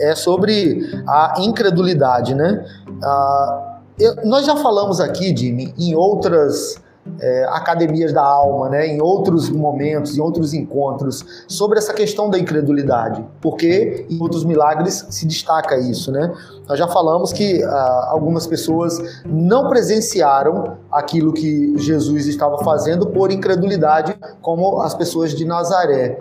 é 0.00 0.14
sobre 0.14 0.90
a 1.06 1.34
incredulidade, 1.40 2.34
né? 2.34 2.64
A, 3.02 3.77
eu, 3.98 4.16
nós 4.24 4.46
já 4.46 4.56
falamos 4.56 5.00
aqui, 5.00 5.36
Jimmy, 5.36 5.74
em 5.78 5.94
outras 5.94 6.80
é, 7.20 7.44
academias 7.50 8.12
da 8.12 8.22
alma, 8.22 8.68
né, 8.68 8.86
em 8.86 9.00
outros 9.00 9.48
momentos, 9.48 10.16
em 10.16 10.20
outros 10.20 10.52
encontros, 10.52 11.24
sobre 11.48 11.78
essa 11.78 11.92
questão 11.92 12.28
da 12.28 12.38
incredulidade, 12.38 13.24
porque 13.40 14.06
em 14.10 14.20
outros 14.20 14.44
milagres 14.44 15.06
se 15.10 15.26
destaca 15.26 15.76
isso. 15.78 16.12
Né? 16.12 16.32
Nós 16.68 16.78
já 16.78 16.86
falamos 16.86 17.32
que 17.32 17.62
ah, 17.62 18.08
algumas 18.10 18.46
pessoas 18.46 19.22
não 19.24 19.68
presenciaram 19.68 20.76
aquilo 20.90 21.32
que 21.32 21.76
Jesus 21.78 22.26
estava 22.26 22.58
fazendo 22.58 23.06
por 23.06 23.30
incredulidade, 23.30 24.16
como 24.42 24.80
as 24.80 24.94
pessoas 24.94 25.32
de 25.34 25.44
Nazaré. 25.44 26.18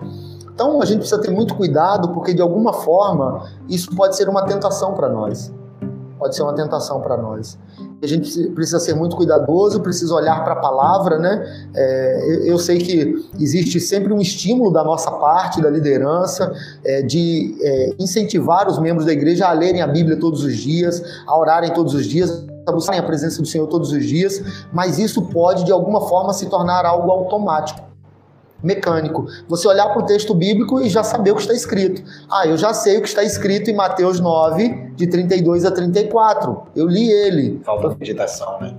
Então 0.53 0.81
a 0.81 0.85
gente 0.85 0.99
precisa 0.99 1.21
ter 1.21 1.29
muito 1.29 1.53
cuidado, 1.55 2.09
porque 2.13 2.33
de 2.33 2.41
alguma 2.41 2.73
forma 2.73 3.47
isso 3.69 3.95
pode 3.95 4.15
ser 4.15 4.27
uma 4.27 4.43
tentação 4.45 4.93
para 4.93 5.09
nós 5.09 5.51
pode 6.17 6.35
ser 6.35 6.43
uma 6.43 6.53
tentação 6.53 7.01
para 7.01 7.17
nós. 7.17 7.57
A 8.01 8.07
gente 8.07 8.47
precisa 8.49 8.79
ser 8.79 8.93
muito 8.93 9.15
cuidadoso, 9.15 9.81
precisa 9.81 10.13
olhar 10.13 10.43
para 10.43 10.53
a 10.53 10.57
palavra, 10.57 11.17
né? 11.17 11.69
É, 11.75 12.43
eu 12.45 12.57
sei 12.59 12.77
que 12.79 13.29
existe 13.39 13.79
sempre 13.79 14.13
um 14.13 14.19
estímulo 14.19 14.71
da 14.71 14.83
nossa 14.83 15.11
parte, 15.11 15.61
da 15.61 15.69
liderança, 15.69 16.53
é, 16.83 17.01
de 17.01 17.57
é, 17.61 17.95
incentivar 17.99 18.67
os 18.67 18.79
membros 18.79 19.05
da 19.05 19.13
igreja 19.13 19.47
a 19.47 19.53
lerem 19.53 19.81
a 19.81 19.87
Bíblia 19.87 20.19
todos 20.19 20.43
os 20.43 20.55
dias, 20.55 21.01
a 21.25 21.37
orarem 21.37 21.73
todos 21.73 21.93
os 21.93 22.05
dias, 22.05 22.45
a 22.67 22.71
buscarem 22.71 22.99
a 22.99 23.03
presença 23.03 23.41
do 23.41 23.47
Senhor 23.47 23.65
todos 23.67 23.91
os 23.91 24.05
dias, 24.05 24.41
mas 24.73 24.99
isso 24.99 25.21
pode, 25.21 25.63
de 25.63 25.71
alguma 25.71 26.01
forma, 26.01 26.33
se 26.33 26.47
tornar 26.47 26.85
algo 26.85 27.09
automático. 27.09 27.86
Mecânico. 28.61 29.25
Você 29.47 29.67
olhar 29.67 29.89
para 29.89 30.01
o 30.01 30.05
texto 30.05 30.33
bíblico 30.33 30.81
e 30.81 30.89
já 30.89 31.03
saber 31.03 31.31
o 31.31 31.35
que 31.35 31.41
está 31.41 31.53
escrito. 31.53 32.03
Ah, 32.29 32.47
eu 32.47 32.57
já 32.57 32.73
sei 32.73 32.97
o 32.97 33.01
que 33.01 33.07
está 33.07 33.23
escrito 33.23 33.69
em 33.69 33.75
Mateus 33.75 34.19
9, 34.19 34.91
de 34.95 35.07
32 35.07 35.65
a 35.65 35.71
34. 35.71 36.63
Eu 36.75 36.87
li 36.87 37.11
ele. 37.11 37.61
Falta 37.63 37.95
meditação, 37.99 38.59
né? 38.59 38.75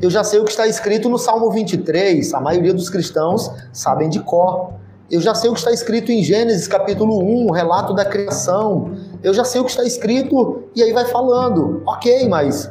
Eu 0.00 0.10
já 0.10 0.22
sei 0.24 0.40
o 0.40 0.44
que 0.44 0.50
está 0.50 0.66
escrito 0.66 1.08
no 1.08 1.18
Salmo 1.18 1.50
23. 1.50 2.34
A 2.34 2.40
maioria 2.40 2.74
dos 2.74 2.90
cristãos 2.90 3.50
sabem 3.72 4.08
de 4.08 4.20
cor. 4.20 4.72
Eu 5.10 5.20
já 5.20 5.34
sei 5.34 5.48
o 5.48 5.52
que 5.52 5.58
está 5.58 5.70
escrito 5.70 6.10
em 6.10 6.22
Gênesis 6.22 6.66
capítulo 6.66 7.22
1, 7.22 7.46
o 7.46 7.52
relato 7.52 7.94
da 7.94 8.04
criação. 8.04 8.92
Eu 9.22 9.32
já 9.32 9.44
sei 9.44 9.60
o 9.60 9.64
que 9.64 9.70
está 9.70 9.84
escrito 9.84 10.64
e 10.74 10.82
aí 10.82 10.92
vai 10.92 11.04
falando. 11.06 11.82
Ok, 11.86 12.28
mas 12.28 12.70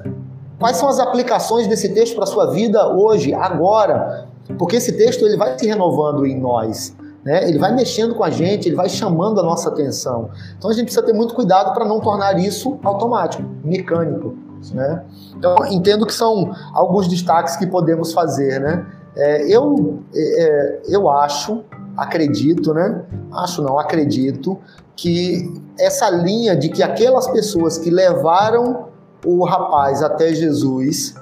quais 0.60 0.78
são 0.78 0.90
as 0.90 1.00
aplicações 1.00 1.68
desse 1.68 1.90
texto 1.90 2.16
para 2.16 2.26
a 2.26 2.28
sua 2.28 2.48
vida 2.48 2.88
hoje, 2.90 3.34
agora? 3.34 4.28
Porque 4.58 4.76
esse 4.76 4.94
texto 4.94 5.26
ele 5.26 5.38
vai 5.38 5.58
se 5.58 5.66
renovando 5.66 6.26
em 6.26 6.40
nós. 6.40 6.96
Né? 7.24 7.48
Ele 7.48 7.58
vai 7.58 7.74
mexendo 7.74 8.16
com 8.16 8.24
a 8.24 8.30
gente, 8.30 8.68
ele 8.68 8.76
vai 8.76 8.90
chamando 8.90 9.40
a 9.40 9.44
nossa 9.44 9.70
atenção. 9.70 10.30
Então 10.58 10.70
a 10.70 10.74
gente 10.74 10.86
precisa 10.86 11.06
ter 11.06 11.14
muito 11.14 11.34
cuidado 11.34 11.74
para 11.74 11.86
não 11.86 12.00
tornar 12.00 12.38
isso 12.38 12.78
automático, 12.84 13.44
mecânico. 13.64 14.36
Né? 14.74 15.04
Então 15.38 15.56
entendo 15.70 16.06
que 16.06 16.14
são 16.14 16.52
alguns 16.74 17.08
destaques 17.08 17.56
que 17.56 17.66
podemos 17.66 18.14
fazer. 18.14 18.60
Né? 18.60 18.86
É, 19.16 19.48
eu, 19.48 20.00
é, 20.14 20.44
é 20.44 20.82
eu 20.88 21.10
acho, 21.10 21.64
acredito, 21.96 22.74
né? 22.74 23.04
Acho 23.32 23.62
não, 23.62 23.78
acredito 23.80 24.58
que 24.96 25.62
essa 25.80 26.10
linha 26.10 26.56
de 26.56 26.70
que 26.70 26.82
aquelas 26.82 27.28
pessoas 27.28 27.78
que 27.78 27.90
levaram 27.90 28.88
o 29.26 29.44
rapaz 29.46 30.02
até 30.02 30.34
Jesus 30.34 31.16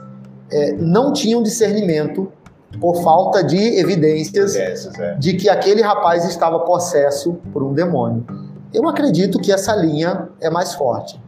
é, 0.50 0.74
não 0.74 1.14
tinham 1.14 1.44
discernimento 1.44 2.32
por 2.80 3.04
falta 3.04 3.44
de 3.44 3.58
evidências 3.58 4.56
é. 4.56 5.16
de 5.16 5.34
que 5.34 5.50
aquele 5.50 5.82
rapaz 5.82 6.26
estava 6.26 6.60
possesso 6.60 7.34
por 7.52 7.64
um 7.64 7.74
demônio. 7.74 8.26
Eu 8.74 8.88
acredito 8.88 9.40
que 9.40 9.52
essa 9.52 9.76
linha 9.76 10.30
é 10.40 10.50
mais 10.50 10.74
forte. 10.74 11.22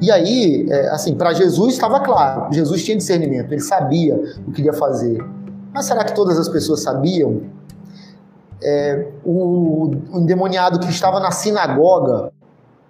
E 0.00 0.10
aí, 0.10 0.66
é, 0.68 0.88
assim, 0.88 1.14
para 1.14 1.32
Jesus 1.32 1.74
estava 1.74 2.00
claro, 2.00 2.52
Jesus 2.52 2.84
tinha 2.84 2.96
discernimento, 2.96 3.52
ele 3.52 3.60
sabia 3.60 4.20
o 4.46 4.50
que 4.50 4.62
ia 4.62 4.72
fazer. 4.72 5.24
Mas 5.72 5.86
será 5.86 6.04
que 6.04 6.14
todas 6.14 6.38
as 6.38 6.48
pessoas 6.48 6.82
sabiam? 6.82 7.42
É, 8.62 9.08
o, 9.24 9.90
o 10.10 10.18
endemoniado 10.18 10.78
que 10.78 10.88
estava 10.88 11.20
na 11.20 11.30
sinagoga, 11.30 12.32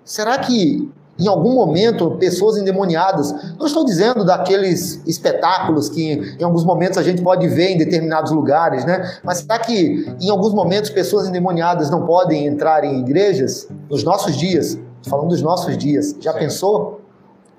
será 0.05 0.39
que 0.39 0.91
em 1.19 1.29
algum 1.29 1.55
momento, 1.55 2.13
pessoas 2.13 2.57
endemoniadas. 2.57 3.33
Não 3.59 3.67
estou 3.67 3.85
dizendo 3.85 4.25
daqueles 4.25 5.01
espetáculos 5.07 5.89
que 5.89 6.37
em 6.39 6.43
alguns 6.43 6.65
momentos 6.65 6.99
a 6.99 7.03
gente 7.03 7.23
pode 7.23 7.47
ver 7.49 7.71
em 7.71 7.79
determinados 7.79 8.33
lugares, 8.33 8.85
né? 8.85 9.19
Mas 9.23 9.39
será 9.39 9.59
que 9.59 10.13
em 10.21 10.31
alguns 10.31 10.53
momentos 10.53 10.91
pessoas 10.91 11.29
endemoniadas 11.29 11.89
não 11.91 12.05
podem 12.05 12.47
entrar 12.47 12.85
em 12.85 13.01
igrejas? 13.01 13.69
Nos 13.89 14.03
nossos 14.03 14.37
dias, 14.37 14.79
falando 15.09 15.29
dos 15.29 15.43
nossos 15.43 15.77
dias, 15.79 16.17
já 16.21 16.33
Sim. 16.33 16.39
pensou? 16.41 17.01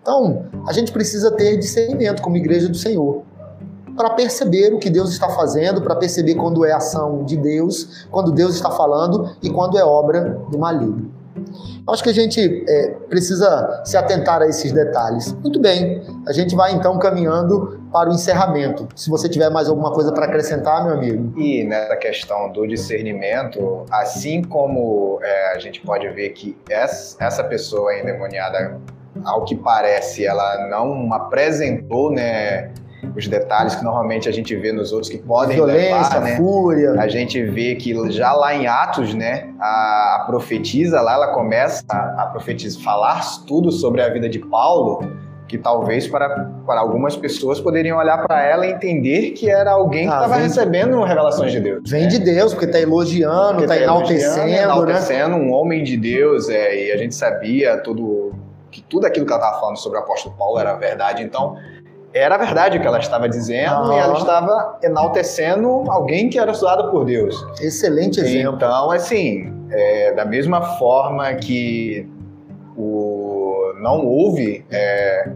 Então, 0.02 0.46
a 0.68 0.74
gente 0.74 0.92
precisa 0.92 1.32
ter 1.32 1.58
discernimento 1.58 2.22
como 2.22 2.38
igreja 2.38 2.68
do 2.68 2.78
Senhor 2.78 3.24
para 3.96 4.10
perceber 4.12 4.74
o 4.74 4.80
que 4.80 4.90
Deus 4.90 5.12
está 5.12 5.30
fazendo, 5.30 5.82
para 5.82 5.96
perceber 5.96 6.36
quando 6.36 6.66
é 6.66 6.74
ação 6.74 7.24
de 7.24 7.38
Deus, 7.38 8.06
quando 8.12 8.32
Deus 8.32 8.56
está 8.56 8.70
falando 8.70 9.32
e 9.42 9.50
quando 9.50 9.78
é 9.78 9.86
obra 9.86 10.42
do 10.52 10.60
maligno. 10.60 11.12
Acho 11.88 12.04
que 12.04 12.10
a 12.10 12.14
gente 12.14 12.66
é, 12.68 12.90
precisa 13.10 13.82
se 13.86 13.96
atentar 13.96 14.42
a 14.42 14.48
esses 14.48 14.72
detalhes. 14.72 15.32
Muito 15.34 15.60
bem, 15.60 16.02
a 16.28 16.34
gente 16.34 16.56
vai 16.56 16.74
então 16.74 16.98
caminhando 16.98 17.80
para 17.92 18.10
o 18.10 18.14
encerramento. 18.14 18.88
Se 18.96 19.10
você 19.10 19.30
tiver 19.30 19.50
mais 19.50 19.70
alguma 19.70 19.92
coisa 19.92 20.12
para 20.12 20.26
acrescentar, 20.26 20.84
meu 20.84 20.96
amigo. 20.96 21.40
E 21.40 21.64
nessa 21.64 21.96
questão 21.96 22.52
do 22.52 22.68
discernimento, 22.68 23.86
assim 23.92 24.44
como 24.44 25.20
é, 25.22 25.54
a 25.54 25.60
gente 25.60 25.82
pode 25.82 26.08
ver 26.10 26.30
que 26.30 26.58
essa 26.70 27.44
pessoa 27.44 27.98
endemoniada, 27.98 28.80
ao 29.24 29.46
que 29.46 29.56
parece, 29.56 30.26
ela 30.26 30.68
não 30.70 31.14
apresentou, 31.14 32.12
né? 32.12 32.72
Os 33.16 33.28
detalhes 33.28 33.76
que 33.76 33.84
normalmente 33.84 34.30
a 34.30 34.32
gente 34.32 34.56
vê 34.56 34.72
nos 34.72 34.92
outros 34.92 35.10
que 35.10 35.18
podem 35.18 35.56
Violência, 35.56 36.20
levar, 36.20 36.22
né? 36.22 36.38
fúria. 36.38 36.92
A 36.92 37.08
gente 37.08 37.42
vê 37.44 37.76
que 37.76 37.94
já 38.12 38.34
lá 38.34 38.54
em 38.54 38.68
Atos, 38.68 39.14
né, 39.14 39.50
a, 39.60 40.24
profetisa 40.26 41.02
lá, 41.02 41.14
ela 41.14 41.28
começa 41.34 41.84
a, 41.90 42.24
a 42.24 42.26
profetizar, 42.28 42.84
falar 42.84 43.22
tudo 43.48 43.72
sobre 43.72 44.02
a 44.02 44.10
vida 44.10 44.30
de 44.30 44.40
Paulo, 44.40 45.00
que 45.48 45.58
talvez 45.58 46.08
para, 46.08 46.52
para 46.66 46.80
algumas 46.80 47.16
pessoas 47.16 47.60
poderiam 47.60 47.98
olhar 47.98 48.26
para 48.26 48.44
ela 48.44 48.66
e 48.66 48.72
entender 48.72 49.32
que 49.32 49.50
era 49.50 49.72
alguém 49.72 50.08
que 50.08 50.14
estava 50.14 50.36
ah, 50.36 50.40
recebendo 50.40 51.04
revelações 51.04 51.52
de 51.52 51.60
Deus. 51.60 51.90
Vem 51.90 52.04
né? 52.04 52.08
de 52.08 52.20
Deus, 52.20 52.54
porque 52.54 52.66
está 52.66 52.80
elogiando, 52.80 53.62
está 53.62 53.76
tá 53.76 53.82
enaltecendo, 53.82 54.48
né? 54.48 54.64
enaltecendo 54.64 55.38
né? 55.38 55.44
um 55.44 55.52
homem 55.52 55.84
de 55.84 55.98
Deus, 55.98 56.50
é, 56.50 56.88
e 56.88 56.92
a 56.92 56.98
gente 56.98 57.14
sabia 57.14 57.78
tudo 57.78 58.34
que 58.76 58.82
tudo 58.82 59.06
aquilo 59.06 59.26
que 59.26 59.32
ela 59.32 59.42
estava 59.42 59.62
falando 59.62 59.78
sobre 59.78 59.98
o 59.98 60.02
apóstolo 60.02 60.36
Paulo 60.36 60.60
era 60.60 60.74
verdade. 60.74 61.24
Então, 61.24 61.56
era 62.16 62.38
verdade 62.38 62.78
o 62.78 62.82
que 62.82 62.88
ela 62.88 63.00
estava 63.00 63.28
dizendo 63.28 63.92
e 63.92 63.98
ela 63.98 64.18
estava 64.18 64.80
enaltecendo 64.82 65.84
alguém 65.90 66.30
que 66.30 66.40
era 66.40 66.50
usado 66.50 66.90
por 66.90 67.04
Deus. 67.04 67.46
Excelente 67.60 68.22
exemplo. 68.22 68.56
Então, 68.56 68.90
assim, 68.90 69.54
é, 69.70 70.14
da 70.14 70.24
mesma 70.24 70.62
forma 70.78 71.34
que 71.34 72.10
o, 72.78 73.74
não 73.82 74.06
houve 74.06 74.66
é, 74.72 75.30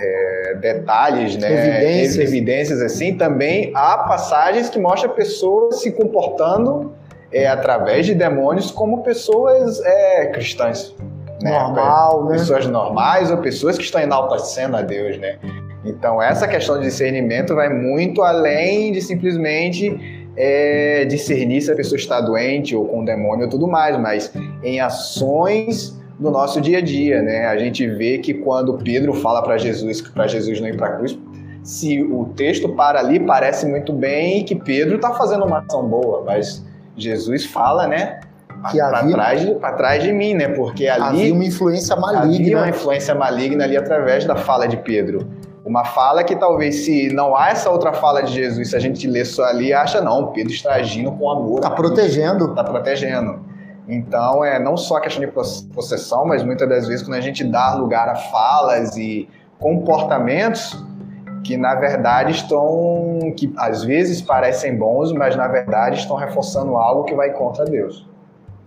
é, 0.00 0.54
detalhes, 0.60 1.36
né, 1.36 1.52
evidências. 1.52 2.28
evidências 2.28 2.82
assim, 2.82 3.16
também 3.16 3.70
há 3.72 3.98
passagens 3.98 4.68
que 4.68 4.80
mostram 4.80 5.12
pessoas 5.12 5.80
se 5.80 5.92
comportando 5.92 6.92
é, 7.32 7.46
através 7.46 8.04
de 8.04 8.14
demônios 8.14 8.72
como 8.72 9.04
pessoas 9.04 9.80
é, 9.84 10.26
cristãs. 10.26 10.92
Né? 11.40 11.50
Normal, 11.50 12.24
né? 12.24 12.32
Pessoas 12.32 12.66
normais 12.66 13.30
ou 13.30 13.38
pessoas 13.38 13.76
que 13.76 13.84
estão 13.84 14.00
enaltecendo 14.00 14.76
a 14.76 14.82
Deus, 14.82 15.18
né? 15.18 15.38
Então, 15.84 16.22
essa 16.22 16.48
questão 16.48 16.78
de 16.78 16.84
discernimento 16.84 17.54
vai 17.54 17.68
muito 17.68 18.22
além 18.22 18.92
de 18.92 19.02
simplesmente 19.02 20.24
é, 20.36 21.04
discernir 21.04 21.60
se 21.60 21.70
a 21.70 21.76
pessoa 21.76 21.98
está 21.98 22.20
doente 22.20 22.74
ou 22.74 22.86
com 22.86 23.04
demônio 23.04 23.44
ou 23.44 23.50
tudo 23.50 23.68
mais, 23.68 23.98
mas 23.98 24.32
em 24.62 24.80
ações 24.80 25.98
do 26.18 26.30
nosso 26.30 26.60
dia 26.60 26.78
a 26.78 26.80
dia, 26.80 27.22
né? 27.22 27.46
A 27.46 27.56
gente 27.58 27.86
vê 27.86 28.18
que 28.18 28.34
quando 28.34 28.78
Pedro 28.78 29.12
fala 29.14 29.42
para 29.42 29.58
Jesus 29.58 30.00
que 30.00 30.10
para 30.10 30.26
Jesus 30.26 30.60
não 30.60 30.68
ir 30.68 30.76
para 30.76 30.86
a 30.86 30.96
cruz, 30.96 31.18
se 31.62 32.02
o 32.02 32.26
texto 32.36 32.68
para 32.70 33.00
ali 33.00 33.18
parece 33.20 33.66
muito 33.66 33.92
bem 33.92 34.44
que 34.44 34.54
Pedro 34.54 34.96
está 34.96 35.12
fazendo 35.14 35.44
uma 35.44 35.58
ação 35.58 35.86
boa, 35.86 36.22
mas 36.24 36.64
Jesus 36.96 37.44
fala, 37.44 37.86
né? 37.86 38.20
que 38.70 38.78
para 38.78 39.06
trás, 39.06 39.46
trás 39.76 40.02
de 40.02 40.12
mim, 40.12 40.34
né? 40.34 40.48
Porque 40.48 40.86
ali 40.86 41.02
havia 41.02 41.34
uma 41.34 41.44
influência 41.44 41.94
maligna. 41.96 42.34
Havia 42.34 42.56
uma 42.56 42.68
influência 42.70 43.14
maligna 43.14 43.64
ali 43.64 43.76
através 43.76 44.24
da 44.24 44.36
fala 44.36 44.66
de 44.66 44.76
Pedro. 44.78 45.28
Uma 45.64 45.84
fala 45.84 46.22
que 46.22 46.36
talvez 46.36 46.84
se 46.84 47.12
não 47.12 47.34
há 47.34 47.48
essa 47.48 47.70
outra 47.70 47.92
fala 47.94 48.22
de 48.22 48.32
Jesus, 48.32 48.70
se 48.70 48.76
a 48.76 48.80
gente 48.80 49.06
lê 49.06 49.24
só 49.24 49.44
ali, 49.44 49.72
acha 49.72 50.00
não, 50.00 50.26
Pedro 50.32 50.52
está 50.52 50.74
agindo 50.74 51.10
com 51.12 51.30
amor. 51.30 51.56
Está 51.56 51.70
protegendo. 51.70 52.50
Está 52.50 52.62
protegendo. 52.62 53.40
Então, 53.88 54.44
é 54.44 54.58
não 54.58 54.76
só 54.76 54.96
a 54.96 55.00
questão 55.00 55.24
de 55.24 55.30
possessão, 55.74 56.26
mas 56.26 56.42
muitas 56.42 56.68
das 56.68 56.86
vezes 56.86 57.02
quando 57.02 57.16
a 57.16 57.20
gente 57.20 57.44
dá 57.44 57.74
lugar 57.74 58.08
a 58.08 58.14
falas 58.14 58.96
e 58.96 59.28
comportamentos 59.58 60.82
que 61.44 61.56
na 61.56 61.74
verdade 61.74 62.32
estão, 62.32 63.18
que 63.36 63.52
às 63.56 63.84
vezes 63.84 64.20
parecem 64.22 64.76
bons, 64.76 65.12
mas 65.12 65.36
na 65.36 65.46
verdade 65.46 65.98
estão 65.98 66.16
reforçando 66.16 66.76
algo 66.76 67.04
que 67.04 67.14
vai 67.14 67.30
contra 67.30 67.64
Deus. 67.64 68.06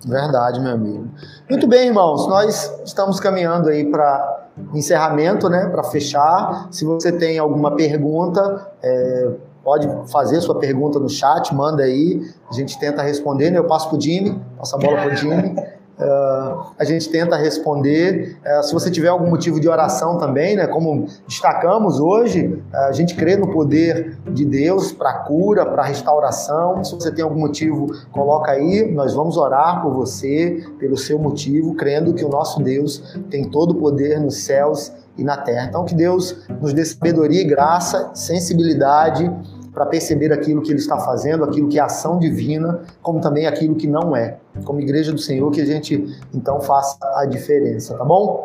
Verdade, 0.06 0.60
meu 0.60 0.74
amigo. 0.74 1.08
Muito 1.50 1.68
bem, 1.68 1.88
irmãos, 1.88 2.28
nós 2.28 2.82
estamos 2.86 3.20
caminhando 3.20 3.68
aí 3.70 3.84
para 3.84 4.47
encerramento, 4.74 5.50
né, 5.50 5.68
para 5.70 5.84
fechar. 5.84 6.68
Se 6.72 6.86
você 6.86 7.12
tem 7.12 7.38
alguma 7.38 7.76
pergunta, 7.76 8.72
é, 8.82 9.32
pode 9.64 9.88
fazer 10.12 10.40
sua 10.42 10.56
pergunta 10.60 11.00
no 11.00 11.10
chat, 11.10 11.54
manda 11.54 11.84
aí, 11.84 12.22
a 12.50 12.54
gente 12.54 12.80
tenta 12.80 13.02
responder. 13.02 13.52
Né? 13.52 13.58
Eu 13.58 13.66
passo 13.66 13.90
para 13.90 13.98
o 13.98 14.02
Jimmy, 14.02 14.40
passo 14.58 14.76
a 14.76 14.80
bola 14.80 14.98
para 14.98 15.14
o 15.14 15.16
Jimmy. 15.16 15.56
Uh, 16.00 16.74
a 16.78 16.84
gente 16.84 17.10
tenta 17.10 17.36
responder. 17.36 18.38
Uh, 18.46 18.64
se 18.64 18.72
você 18.72 18.92
tiver 18.92 19.08
algum 19.08 19.28
motivo 19.28 19.60
de 19.60 19.68
oração 19.68 20.20
também, 20.20 20.56
né, 20.56 20.68
como 20.68 21.08
destacamos 21.28 22.00
hoje, 22.00 22.46
uh, 22.72 22.78
a 22.88 22.92
gente 22.92 23.16
crê 23.16 23.36
no 23.36 23.52
poder 23.52 24.16
de 24.32 24.46
Deus 24.46 24.92
para 24.92 25.12
cura, 25.20 25.66
para 25.66 25.84
restauração. 25.84 26.84
Se 26.84 26.94
você 26.94 27.12
tem 27.12 27.24
algum 27.24 27.40
motivo, 27.40 27.88
coloca 28.12 28.52
aí. 28.52 28.92
Nós 28.94 29.16
vamos 29.16 29.38
orar 29.38 29.82
por 29.82 29.92
você, 29.92 30.64
pelo 30.80 30.96
seu 30.96 31.18
motivo, 31.18 31.74
crendo 31.74 32.14
que 32.14 32.24
o 32.24 32.30
nosso 32.30 32.62
Deus 32.62 33.18
tem 33.32 33.50
todo 33.50 33.72
o 33.72 33.76
poder 33.76 34.20
nos 34.20 34.44
céus 34.44 34.92
e 35.18 35.24
na 35.24 35.36
terra. 35.36 35.66
Então, 35.68 35.84
que 35.84 35.96
Deus 35.96 36.46
nos 36.62 36.74
dê 36.74 36.86
sabedoria 36.86 37.42
e 37.42 37.46
graça, 37.46 38.12
sensibilidade 38.14 39.32
para 39.78 39.86
perceber 39.86 40.34
aquilo 40.34 40.64
que 40.64 40.72
Ele 40.72 40.80
está 40.80 40.98
fazendo, 40.98 41.44
aquilo 41.44 41.68
que 41.68 41.78
é 41.78 41.82
ação 41.84 42.18
divina, 42.18 42.82
como 43.00 43.22
também 43.22 43.46
aquilo 43.46 43.76
que 43.76 43.86
não 43.86 44.16
é. 44.16 44.40
Como 44.66 44.82
igreja 44.82 45.12
do 45.12 45.20
Senhor, 45.20 45.52
que 45.52 45.62
a 45.62 45.66
gente 45.68 46.18
então 46.34 46.60
faça 46.60 46.98
a 47.14 47.28
diferença, 47.28 47.96
tá 47.96 48.04
bom? 48.04 48.44